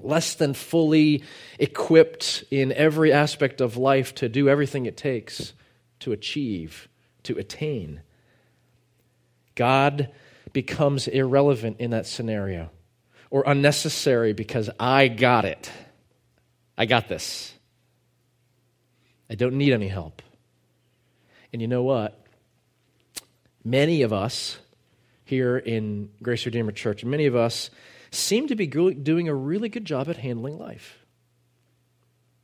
less 0.02 0.36
than 0.36 0.54
fully 0.54 1.24
equipped 1.58 2.44
in 2.52 2.72
every 2.74 3.14
aspect 3.14 3.62
of 3.62 3.78
life 3.78 4.14
to 4.16 4.30
do 4.30 4.50
everything 4.50 4.86
it 4.86 4.98
takes 4.98 5.54
to 6.00 6.12
achieve 6.12 6.88
to 7.24 7.38
attain. 7.38 8.02
God 9.56 10.12
becomes 10.54 11.08
irrelevant 11.08 11.78
in 11.80 11.92
that 11.92 12.08
scenario 12.08 12.70
or 13.30 13.44
unnecessary 13.48 14.34
because 14.34 14.70
I 14.80 15.08
got 15.08 15.46
it. 15.46 15.72
I 16.78 16.86
got 16.86 17.08
this. 17.08 17.54
I 19.30 19.36
don't 19.36 19.56
need 19.56 19.74
any 19.74 19.88
help. 19.88 20.22
And 21.56 21.62
you 21.62 21.70
know 21.70 21.84
what? 21.84 22.22
Many 23.64 24.02
of 24.02 24.12
us 24.12 24.58
here 25.24 25.58
in 25.58 26.10
Grace 26.22 26.46
Redeemer 26.46 26.74
Church, 26.74 27.06
many 27.06 27.28
of 27.28 27.36
us 27.38 27.70
seem 28.12 28.50
to 28.50 28.56
be 28.56 28.68
doing 28.68 29.30
a 29.30 29.34
really 29.34 29.70
good 29.70 29.86
job 29.86 30.10
at 30.10 30.18
handling 30.18 30.60
life. 30.60 31.00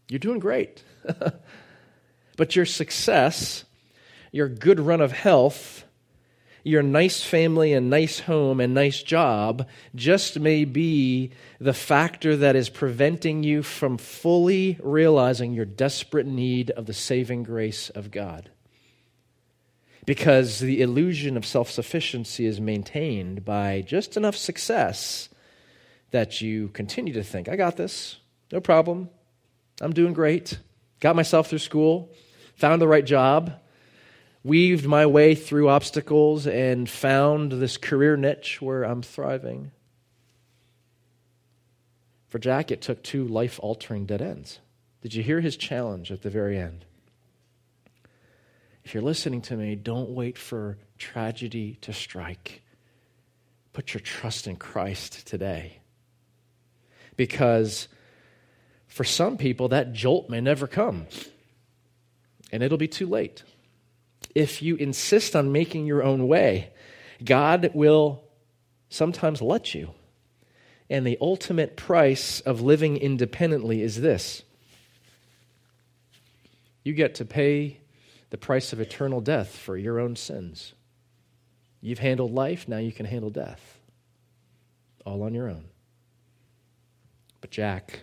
You're 0.08 0.20
doing 0.20 0.40
great. 0.40 0.82
but 2.38 2.56
your 2.56 2.66
success, 2.66 3.66
your 4.32 4.48
good 4.48 4.80
run 4.80 5.02
of 5.02 5.12
health, 5.12 5.84
your 6.64 6.82
nice 6.82 7.22
family 7.22 7.74
and 7.74 7.90
nice 7.90 8.22
home 8.22 8.62
and 8.62 8.74
nice 8.74 9.04
job 9.04 9.68
just 9.94 10.40
may 10.40 10.64
be 10.64 11.32
the 11.60 11.74
factor 11.74 12.38
that 12.38 12.56
is 12.56 12.70
preventing 12.70 13.44
you 13.44 13.62
from 13.62 13.98
fully 13.98 14.78
realizing 14.82 15.52
your 15.52 15.66
desperate 15.66 16.28
need 16.28 16.72
of 16.72 16.86
the 16.86 16.94
saving 16.94 17.44
grace 17.44 17.90
of 17.90 18.10
God. 18.10 18.50
Because 20.06 20.60
the 20.60 20.82
illusion 20.82 21.38
of 21.38 21.46
self 21.46 21.70
sufficiency 21.70 22.46
is 22.46 22.60
maintained 22.60 23.46
by 23.46 23.82
just 23.82 24.18
enough 24.18 24.36
success 24.36 25.30
that 26.12 26.42
you 26.42 26.70
continue 26.70 27.14
to 27.14 27.24
think, 27.24 27.48
I 27.48 27.56
got 27.56 27.78
this, 27.78 28.18
no 28.52 28.60
problem, 28.60 29.10
I'm 29.80 29.94
doing 29.94 30.14
great, 30.14 30.60
got 31.00 31.16
myself 31.16 31.48
through 31.48 31.60
school, 31.60 32.12
found 32.56 32.82
the 32.82 32.88
right 32.88 33.06
job, 33.06 33.54
weaved 34.44 34.86
my 34.86 35.06
way 35.06 35.36
through 35.36 35.70
obstacles 35.70 36.48
and 36.48 36.90
found 36.90 37.54
this 37.54 37.78
career 37.78 38.18
niche 38.18 38.62
where 38.62 38.84
I'm 38.84 39.02
thriving. 39.02 39.72
For 42.28 42.40
Jack, 42.40 42.72
it 42.72 42.82
took 42.82 43.04
two 43.04 43.28
life 43.28 43.60
altering 43.62 44.06
dead 44.06 44.22
ends. 44.22 44.60
Did 45.02 45.14
you 45.14 45.24
hear 45.24 45.42
his 45.42 45.58
challenge 45.58 46.12
at 46.12 46.22
the 46.22 46.30
very 46.30 46.58
end? 46.58 46.86
If 48.84 48.94
you're 48.94 49.04
listening 49.04 49.42
to 49.44 49.56
me, 49.56 49.76
don't 49.76 50.10
wait 50.10 50.38
for 50.38 50.78
tragedy 50.98 51.78
to 51.82 51.94
strike. 51.94 52.62
Put 53.74 53.94
your 53.94 54.02
trust 54.02 54.48
in 54.48 54.56
Christ 54.56 55.28
today. 55.28 55.80
Because 57.16 57.88
for 58.88 59.04
some 59.04 59.38
people, 59.38 59.70
that 59.70 59.94
jolt 59.94 60.30
may 60.30 60.42
never 60.42 60.68
come, 60.68 61.08
and 62.52 62.64
it'll 62.64 62.78
be 62.78 62.88
too 62.88 63.08
late 63.08 63.44
if 64.36 64.62
you 64.62 64.76
insist 64.76 65.36
on 65.36 65.52
making 65.52 65.86
your 65.86 66.04
own 66.04 66.28
way, 66.28 66.72
God 67.24 67.72
will 67.74 68.24
sometimes 68.90 69.42
let 69.42 69.74
you. 69.74 69.92
And 70.90 71.06
the 71.06 71.18
ultimate 71.22 71.78
price 71.78 72.42
of 72.42 72.62
living 72.62 72.98
independently 72.98 73.82
is 73.82 74.02
this 74.02 74.44
you 76.84 76.94
get 76.94 77.16
to 77.16 77.26
pay 77.26 77.80
the 78.32 78.38
price 78.38 78.74
of 78.74 78.82
eternal 78.82 79.22
death 79.22 79.56
for 79.56 79.78
your 79.78 80.00
own 80.00 80.16
sins. 80.16 80.74
You've 81.80 82.00
handled 82.00 82.34
life, 82.34 82.68
now 82.68 82.78
you 82.78 82.92
can 82.92 83.06
handle 83.06 83.30
death. 83.30 83.80
All 85.06 85.24
on 85.24 85.34
your 85.34 85.50
own. 85.50 85.66
But 87.40 87.52
Jack 87.52 88.02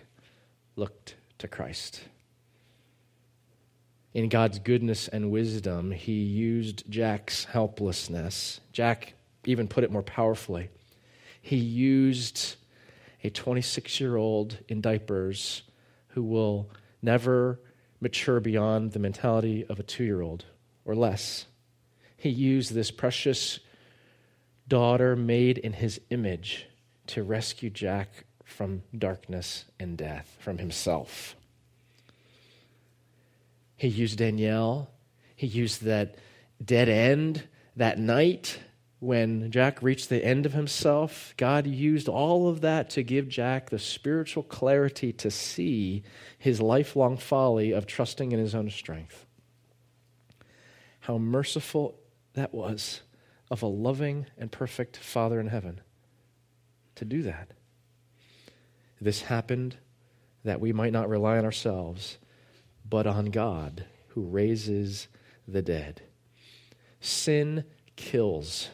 looked 0.75 1.15
to 1.37 1.47
Christ 1.47 2.01
in 4.13 4.29
God's 4.29 4.59
goodness 4.59 5.07
and 5.07 5.31
wisdom, 5.31 5.91
he 5.91 6.13
used 6.13 6.89
Jack's 6.89 7.45
helplessness. 7.45 8.59
Jack 8.71 9.13
even 9.45 9.67
put 9.67 9.83
it 9.83 9.91
more 9.91 10.03
powerfully. 10.03 10.69
He 11.41 11.57
used 11.57 12.55
a 13.23 13.29
26 13.29 13.99
year 13.99 14.15
old 14.15 14.57
in 14.67 14.81
diapers 14.81 15.61
who 16.09 16.23
will 16.23 16.69
never 17.01 17.59
mature 18.01 18.39
beyond 18.39 18.91
the 18.91 18.99
mentality 18.99 19.65
of 19.65 19.79
a 19.79 19.83
two 19.83 20.03
year 20.03 20.21
old 20.21 20.45
or 20.85 20.95
less. 20.95 21.45
He 22.15 22.29
used 22.29 22.73
this 22.73 22.91
precious 22.91 23.59
daughter 24.67 25.15
made 25.15 25.57
in 25.57 25.73
his 25.73 25.99
image 26.09 26.67
to 27.07 27.23
rescue 27.23 27.69
Jack 27.69 28.25
from 28.43 28.83
darkness 28.97 29.65
and 29.79 29.97
death, 29.97 30.37
from 30.39 30.57
himself. 30.57 31.35
He 33.75 33.87
used 33.87 34.17
Danielle. 34.17 34.89
He 35.35 35.47
used 35.47 35.83
that 35.83 36.15
dead 36.63 36.89
end 36.89 37.47
that 37.75 37.97
night 37.97 38.59
when 38.99 39.49
Jack 39.49 39.81
reached 39.81 40.09
the 40.09 40.23
end 40.23 40.45
of 40.45 40.53
himself. 40.53 41.33
God 41.37 41.65
used 41.65 42.07
all 42.07 42.49
of 42.49 42.61
that 42.61 42.89
to 42.91 43.03
give 43.03 43.29
Jack 43.29 43.69
the 43.69 43.79
spiritual 43.79 44.43
clarity 44.43 45.13
to 45.13 45.31
see 45.31 46.03
his 46.37 46.61
lifelong 46.61 47.17
folly 47.17 47.71
of 47.71 47.87
trusting 47.87 48.31
in 48.31 48.39
his 48.39 48.53
own 48.53 48.69
strength. 48.69 49.25
How 51.01 51.17
merciful 51.17 51.99
that 52.33 52.53
was 52.53 53.01
of 53.49 53.63
a 53.63 53.67
loving 53.67 54.27
and 54.37 54.51
perfect 54.51 54.97
Father 54.97 55.39
in 55.39 55.47
heaven 55.47 55.81
to 56.95 57.05
do 57.05 57.23
that. 57.23 57.51
This 59.01 59.23
happened 59.23 59.77
that 60.43 60.59
we 60.59 60.73
might 60.73 60.93
not 60.93 61.09
rely 61.09 61.37
on 61.37 61.45
ourselves 61.45 62.17
but 62.89 63.07
on 63.07 63.25
God 63.25 63.85
who 64.09 64.21
raises 64.23 65.07
the 65.47 65.61
dead. 65.61 66.01
Sin 66.99 67.63
kills. 67.95 68.69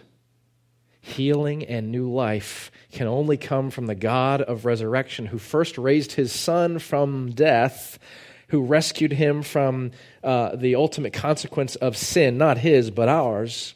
Healing 1.06 1.66
and 1.66 1.92
new 1.92 2.12
life 2.12 2.72
can 2.92 3.06
only 3.06 3.38
come 3.38 3.70
from 3.70 3.86
the 3.86 3.94
God 3.94 4.42
of 4.42 4.66
resurrection 4.66 5.28
who 5.28 5.38
first 5.38 5.78
raised 5.78 6.14
his 6.14 6.34
son 6.34 6.80
from 6.80 7.30
death, 7.30 8.00
who 8.48 8.64
rescued 8.64 9.12
him 9.12 9.44
from 9.44 9.92
uh, 10.24 10.56
the 10.56 10.74
ultimate 10.74 11.14
consequence 11.14 11.76
of 11.76 11.96
sin, 11.96 12.40
not 12.40 12.58
his, 12.58 12.90
but 12.90 13.08
ours, 13.08 13.76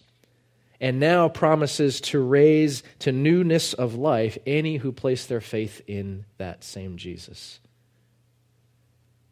and 0.81 0.99
now 0.99 1.29
promises 1.29 2.01
to 2.01 2.19
raise 2.19 2.81
to 2.97 3.11
newness 3.11 3.75
of 3.75 3.93
life 3.93 4.39
any 4.47 4.77
who 4.77 4.91
place 4.91 5.27
their 5.27 5.39
faith 5.39 5.83
in 5.85 6.25
that 6.39 6.63
same 6.63 6.97
Jesus. 6.97 7.59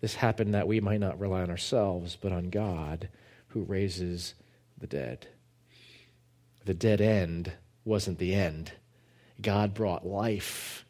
This 0.02 0.14
happened 0.14 0.54
that 0.54 0.68
we 0.68 0.80
might 0.82 1.00
not 1.00 1.20
rely 1.20 1.42
on 1.42 1.50
ourselves, 1.50 2.16
but 2.16 2.32
on 2.32 2.52
God 2.52 3.10
who 3.48 3.64
raises 3.64 4.36
the 4.78 4.86
dead. 4.86 5.28
The 6.64 6.76
dead 6.76 7.02
end 7.02 7.54
wasn't 7.88 8.20
the 8.20 8.36
end. 8.36 8.72
God 9.42 9.74
brought 9.74 10.06
life, 10.06 10.86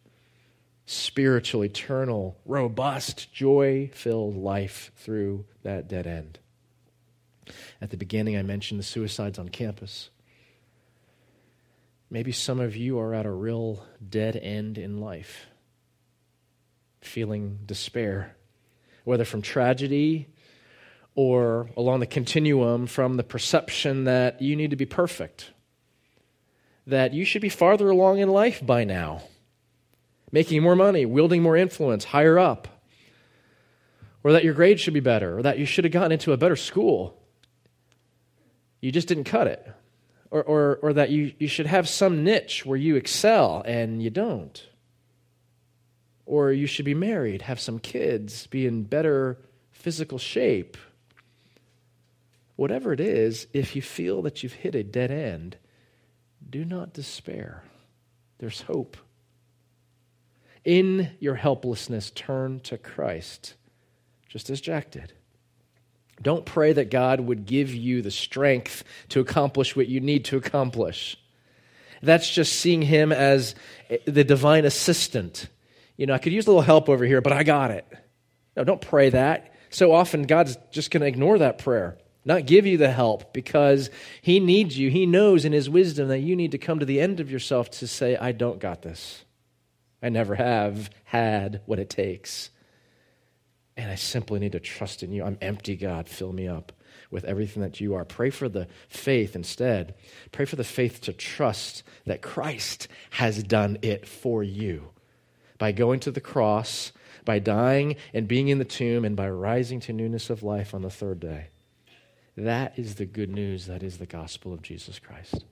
spiritual, 0.86 1.63
eternal, 1.63 2.38
robust, 2.45 3.31
joy 3.33 3.89
filled 3.93 4.36
life 4.36 4.91
through 4.97 5.45
that 5.63 5.88
dead 5.88 6.07
end. 6.07 6.39
At 7.79 7.91
the 7.91 7.97
beginning, 7.97 8.36
I 8.36 8.41
mentioned 8.41 8.79
the 8.79 8.83
suicides 8.83 9.39
on 9.39 9.49
campus. 9.49 10.10
Maybe 12.10 12.31
some 12.31 12.60
of 12.60 12.75
you 12.75 12.99
are 12.99 13.13
at 13.13 13.25
a 13.25 13.31
real 13.31 13.86
dead 14.10 14.36
end 14.36 14.77
in 14.77 14.99
life, 14.99 15.45
feeling 17.01 17.60
despair 17.65 18.36
whether 19.07 19.23
from 19.23 19.41
tragedy 19.41 20.27
or 21.15 21.69
along 21.77 22.01
the 22.01 22.05
continuum 22.05 22.88
from 22.88 23.15
the 23.15 23.23
perception 23.23 24.03
that 24.03 24.41
you 24.41 24.53
need 24.53 24.71
to 24.71 24.75
be 24.75 24.86
perfect, 24.86 25.51
that 26.88 27.13
you 27.13 27.23
should 27.23 27.41
be 27.41 27.50
farther 27.50 27.89
along 27.89 28.19
in 28.19 28.30
life 28.30 28.65
by 28.65 28.84
now, 28.84 29.21
making 30.32 30.63
more 30.63 30.76
money, 30.76 31.06
wielding 31.06 31.43
more 31.43 31.56
influence, 31.56 32.06
higher 32.06 32.39
up, 32.39 32.67
or 34.23 34.32
that 34.32 34.43
your 34.43 34.54
grades 34.54 34.82
should 34.82 34.93
be 34.93 35.00
better, 35.00 35.38
or 35.38 35.43
that 35.43 35.60
you 35.60 35.65
should 35.65 35.84
have 35.84 35.93
gotten 35.93 36.12
into 36.12 36.34
a 36.34 36.38
better 36.38 36.56
school. 36.56 37.21
You 38.82 38.91
just 38.91 39.08
didn't 39.08 39.26
cut 39.26 39.47
it. 39.47 39.65
Or, 40.30 40.43
or, 40.43 40.80
or 40.82 40.93
that 40.93 41.10
you, 41.10 41.32
you 41.39 41.47
should 41.47 41.67
have 41.67 41.88
some 41.88 42.26
niche 42.26 42.65
where 42.65 42.78
you 42.78 42.97
excel 42.97 43.63
and 43.65 44.04
you 44.04 44.10
don't 44.10 44.62
or 46.28 46.52
you 46.52 46.67
should 46.67 46.86
be 46.86 46.93
married, 46.93 47.41
have 47.43 47.60
some 47.60 47.80
kids, 47.80 48.47
be 48.47 48.67
in 48.67 48.84
better 48.84 49.39
physical 49.71 50.19
shape. 50.19 50.78
Whatever 52.58 52.91
it 52.91 53.00
is, 53.00 53.47
if 53.54 53.76
you 53.76 53.82
feel 53.82 54.21
that 54.23 54.43
you've 54.43 54.54
hit 54.54 54.76
a 54.76 54.84
dead 54.84 55.10
end, 55.10 55.58
do 56.49 56.65
not 56.65 56.93
despair. 56.93 57.63
There's 58.39 58.62
hope. 58.62 58.97
In 60.63 61.12
your 61.19 61.36
helplessness, 61.36 62.12
turn 62.12 62.60
to 62.62 62.77
Christ, 62.77 63.55
just 64.27 64.49
as 64.49 64.60
Jack 64.60 64.91
did. 64.91 65.13
Don't 66.21 66.45
pray 66.45 66.73
that 66.73 66.89
God 66.89 67.21
would 67.21 67.45
give 67.45 67.73
you 67.73 68.01
the 68.01 68.12
strength 68.12 68.83
to 69.10 69.19
accomplish 69.19 69.75
what 69.75 69.88
you 69.88 69.99
need 69.99 70.25
to 70.25 70.38
accomplish. 70.38 71.17
That's 72.01 72.29
just 72.29 72.60
seeing 72.60 72.81
Him 72.81 73.12
as 73.12 73.55
the 74.05 74.23
divine 74.23 74.65
assistant 74.65 75.47
you 75.97 76.05
know, 76.05 76.13
I 76.13 76.19
could 76.19 76.31
use 76.31 76.45
a 76.45 76.51
little 76.51 76.62
help 76.62 76.89
over 76.89 77.03
here, 77.03 77.21
but 77.21 77.33
I 77.33 77.43
got 77.43 77.71
it. 77.71 77.86
No, 78.55 78.63
don't 78.63 78.81
pray 78.81 79.10
that. 79.10 79.53
So 79.71 79.91
often, 79.91 80.23
God's 80.23 80.55
just 80.71 80.91
going 80.91 81.01
to 81.01 81.07
ignore 81.07 81.39
that 81.39 81.57
prayer. 81.57 81.97
Not 82.27 82.45
give 82.45 82.65
you 82.65 82.77
the 82.77 82.91
help 82.91 83.33
because 83.33 83.89
He 84.21 84.41
needs 84.41 84.77
you. 84.77 84.89
He 84.89 85.05
knows 85.05 85.45
in 85.45 85.53
His 85.53 85.69
wisdom 85.69 86.09
that 86.09 86.19
you 86.19 86.35
need 86.35 86.51
to 86.51 86.57
come 86.57 86.79
to 86.79 86.85
the 86.85 86.99
end 86.99 87.21
of 87.21 87.31
yourself 87.31 87.71
to 87.71 87.87
say, 87.87 88.17
I 88.17 88.33
don't 88.33 88.59
got 88.59 88.81
this. 88.81 89.23
I 90.03 90.09
never 90.09 90.35
have 90.35 90.89
had 91.05 91.61
what 91.65 91.79
it 91.79 91.89
takes. 91.89 92.49
And 93.77 93.89
I 93.89 93.95
simply 93.95 94.39
need 94.39 94.51
to 94.51 94.59
trust 94.59 95.03
in 95.03 95.11
you. 95.13 95.23
I'm 95.23 95.37
empty, 95.41 95.77
God. 95.77 96.09
Fill 96.09 96.33
me 96.33 96.47
up 96.49 96.73
with 97.09 97.23
everything 97.23 97.63
that 97.63 97.79
you 97.79 97.95
are. 97.95 98.03
Pray 98.03 98.29
for 98.29 98.49
the 98.49 98.67
faith 98.89 99.33
instead. 99.33 99.95
Pray 100.33 100.43
for 100.43 100.57
the 100.57 100.65
faith 100.65 100.99
to 101.01 101.13
trust 101.13 101.83
that 102.05 102.21
Christ 102.21 102.89
has 103.11 103.41
done 103.41 103.77
it 103.81 104.05
for 104.05 104.43
you 104.43 104.89
by 105.57 105.71
going 105.71 106.01
to 106.01 106.11
the 106.11 106.19
cross, 106.19 106.91
by 107.23 107.39
dying 107.39 107.95
and 108.13 108.27
being 108.27 108.49
in 108.49 108.59
the 108.59 108.65
tomb, 108.65 109.05
and 109.05 109.15
by 109.15 109.29
rising 109.29 109.79
to 109.79 109.93
newness 109.93 110.29
of 110.29 110.43
life 110.43 110.73
on 110.73 110.81
the 110.81 110.89
third 110.89 111.21
day. 111.21 111.47
That 112.38 112.78
is 112.78 112.95
the 112.95 113.06
good 113.06 113.32
news. 113.32 113.65
That 113.65 113.82
is 113.82 113.97
the 113.97 114.06
gospel 114.06 114.54
of 114.54 114.62
Jesus 114.62 115.00
Christ. 115.00 115.43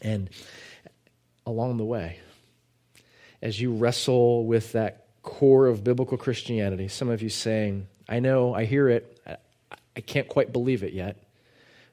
And 0.00 0.30
along 1.44 1.78
the 1.78 1.84
way, 1.84 2.20
as 3.42 3.60
you 3.60 3.74
wrestle 3.74 4.46
with 4.46 4.72
that 4.72 5.06
core 5.22 5.66
of 5.66 5.82
biblical 5.82 6.16
Christianity, 6.16 6.88
some 6.88 7.08
of 7.08 7.22
you 7.22 7.28
saying, 7.28 7.88
I 8.08 8.20
know, 8.20 8.54
I 8.54 8.64
hear 8.64 8.88
it, 8.88 9.20
I 9.96 10.00
can't 10.00 10.28
quite 10.28 10.52
believe 10.52 10.84
it 10.84 10.92
yet. 10.92 11.16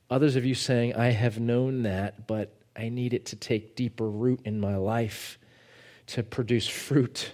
Others 0.10 0.36
of 0.36 0.46
you 0.46 0.54
saying, 0.54 0.96
I 0.96 1.12
have 1.12 1.39
known 1.39 1.84
that, 1.84 2.28
but 2.28 2.54
I 2.76 2.89
need 2.89 3.13
it 3.13 3.28
to 3.28 3.36
take 3.36 3.76
deeper 3.76 4.10
root 4.10 4.41
in 4.46 4.60
my 4.60 4.76
life 4.76 5.39
to 6.08 6.22
produce 6.22 6.67
fruit. 6.67 7.32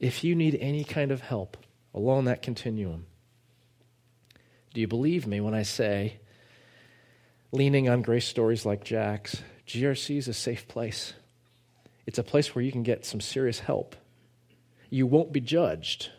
If 0.00 0.24
you 0.24 0.34
need 0.34 0.56
any 0.60 0.84
kind 0.84 1.10
of 1.10 1.20
help 1.20 1.56
along 1.92 2.24
that 2.26 2.40
continuum, 2.40 3.06
do 4.74 4.80
you 4.80 4.86
believe 4.86 5.26
me 5.26 5.40
when 5.40 5.54
I 5.54 5.62
say, 5.62 6.18
leaning 7.52 7.88
on 7.88 8.02
grace 8.02 8.26
stories 8.26 8.66
like 8.66 8.84
Jack's, 8.84 9.42
GRC 9.66 10.18
is 10.18 10.28
a 10.28 10.34
safe 10.34 10.68
place? 10.68 11.14
It's 12.06 12.18
a 12.18 12.22
place 12.22 12.54
where 12.54 12.64
you 12.64 12.72
can 12.72 12.82
get 12.82 13.04
some 13.04 13.20
serious 13.20 13.60
help. 13.60 13.96
You 14.90 15.06
won't 15.06 15.32
be 15.32 15.40
judged 15.40 16.10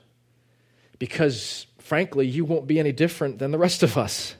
because, 0.99 1.65
frankly, 1.79 2.27
you 2.27 2.45
won't 2.45 2.67
be 2.67 2.79
any 2.79 2.91
different 2.91 3.39
than 3.39 3.51
the 3.51 3.57
rest 3.57 3.81
of 3.81 3.97
us. 3.97 4.35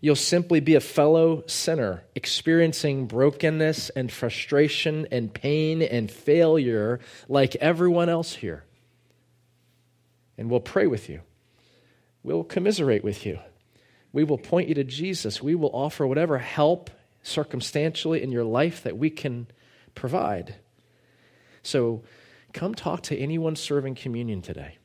You'll 0.00 0.16
simply 0.16 0.60
be 0.60 0.74
a 0.74 0.80
fellow 0.80 1.44
sinner 1.46 2.04
experiencing 2.14 3.06
brokenness 3.06 3.90
and 3.90 4.10
frustration 4.10 5.06
and 5.10 5.32
pain 5.32 5.82
and 5.82 6.10
failure 6.10 7.00
like 7.28 7.56
everyone 7.56 8.08
else 8.08 8.34
here. 8.34 8.64
And 10.38 10.50
we'll 10.50 10.60
pray 10.60 10.86
with 10.86 11.08
you. 11.08 11.20
We'll 12.26 12.42
commiserate 12.42 13.04
with 13.04 13.24
you. 13.24 13.38
We 14.12 14.24
will 14.24 14.36
point 14.36 14.68
you 14.68 14.74
to 14.74 14.82
Jesus. 14.82 15.40
We 15.40 15.54
will 15.54 15.70
offer 15.72 16.04
whatever 16.08 16.38
help 16.38 16.90
circumstantially 17.22 18.20
in 18.20 18.32
your 18.32 18.42
life 18.42 18.82
that 18.82 18.98
we 18.98 19.10
can 19.10 19.46
provide. 19.94 20.56
So 21.62 22.02
come 22.52 22.74
talk 22.74 23.04
to 23.04 23.16
anyone 23.16 23.54
serving 23.54 23.94
communion 23.94 24.42
today. 24.42 24.78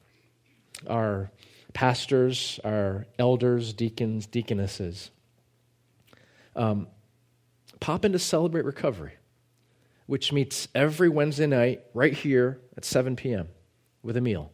Our 0.85 1.31
pastors, 1.73 2.59
our 2.63 3.07
elders, 3.17 3.73
deacons, 3.73 4.27
deaconesses. 4.27 5.09
Um, 6.55 6.85
pop 7.79 8.05
into 8.05 8.19
Celebrate 8.19 8.65
Recovery, 8.65 9.13
which 10.05 10.31
meets 10.31 10.67
every 10.75 11.09
Wednesday 11.09 11.47
night 11.47 11.81
right 11.95 12.13
here 12.13 12.61
at 12.77 12.85
7 12.85 13.15
p.m. 13.15 13.47
with 14.03 14.15
a 14.15 14.21
meal. 14.21 14.51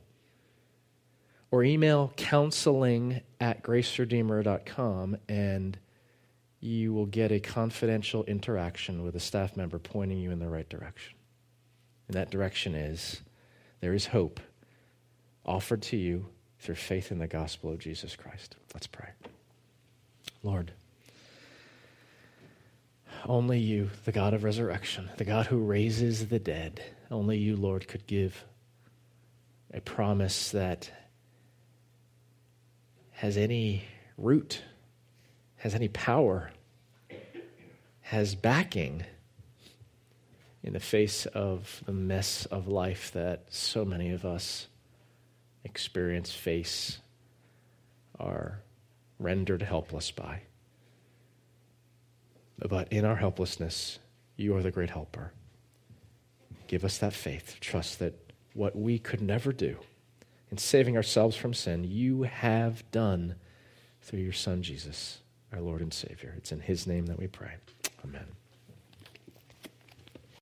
Or 1.50 1.64
email 1.64 2.12
counseling 2.18 3.22
at 3.40 3.64
graceredeemer.com 3.64 5.18
and 5.30 5.78
you 6.60 6.94
will 6.94 7.06
get 7.06 7.32
a 7.32 7.40
confidential 7.40 8.24
interaction 8.26 9.04
with 9.04 9.16
a 9.16 9.20
staff 9.20 9.56
member 9.56 9.80
pointing 9.80 10.18
you 10.18 10.32
in 10.32 10.40
the 10.40 10.50
right 10.50 10.68
direction. 10.68 11.16
And 12.08 12.16
that 12.16 12.32
direction 12.32 12.76
is 12.76 13.22
there 13.80 13.94
is 13.94 14.08
hope 14.08 14.40
offered 15.46 15.82
to 15.84 15.98
you 15.98 16.26
through 16.60 16.76
faith 16.76 17.12
in 17.12 17.20
the 17.20 17.28
gospel 17.28 17.72
of 17.72 17.80
Jesus 17.80 18.16
Christ. 18.16 18.56
Let's 18.74 18.88
pray. 18.88 19.10
Lord, 20.44 20.72
only 23.26 23.60
you, 23.60 23.90
the 24.06 24.12
God 24.12 24.34
of 24.34 24.44
resurrection, 24.44 25.10
the 25.18 25.26
God 25.26 25.46
who 25.46 25.58
raises 25.58 26.28
the 26.28 26.40
dead, 26.40 26.82
only 27.12 27.38
you, 27.38 27.56
Lord, 27.56 27.88
could 27.88 28.08
give 28.08 28.46
a 29.74 29.82
promise 29.82 30.52
that 30.52 30.92
has 33.18 33.36
any 33.36 33.84
root, 34.16 34.62
has 35.56 35.74
any 35.74 35.88
power, 35.88 36.52
has 38.02 38.36
backing 38.36 39.04
in 40.62 40.74
the 40.74 40.80
face 40.80 41.26
of 41.26 41.82
the 41.88 41.92
mess 41.92 42.46
of 42.46 42.68
life 42.68 43.12
that 43.14 43.44
so 43.50 43.84
many 43.84 44.12
of 44.12 44.24
us 44.24 44.68
experience, 45.64 46.32
face, 46.32 47.00
are 48.20 48.60
rendered 49.18 49.64
helpless 49.64 50.12
by. 50.12 50.42
But 52.60 52.94
in 52.94 53.04
our 53.04 53.16
helplessness, 53.16 53.98
you 54.36 54.56
are 54.56 54.62
the 54.62 54.70
great 54.70 54.92
helper. 54.92 55.34
Give 56.68 56.86
us 56.86 57.00
that 57.00 57.14
faith, 57.14 57.58
trust 57.62 57.98
that 57.98 58.14
what 58.54 58.76
we 58.76 59.00
could 59.00 59.24
never 59.24 59.52
do 59.52 59.78
in 60.52 60.58
saving 60.58 60.96
ourselves 60.96 61.36
from 61.36 61.54
sin, 61.54 61.84
you 61.84 62.24
have 62.24 62.90
done 62.92 63.36
through 64.02 64.20
your 64.20 64.34
Son, 64.34 64.64
Jesus, 64.64 65.20
our 65.52 65.62
Lord 65.62 65.82
and 65.82 65.94
Savior. 65.94 66.34
It's 66.38 66.52
in 66.52 66.62
His 66.62 66.88
name 66.88 67.08
that 67.08 67.20
we 67.20 67.28
pray. 67.28 67.56
Amen. 68.04 68.26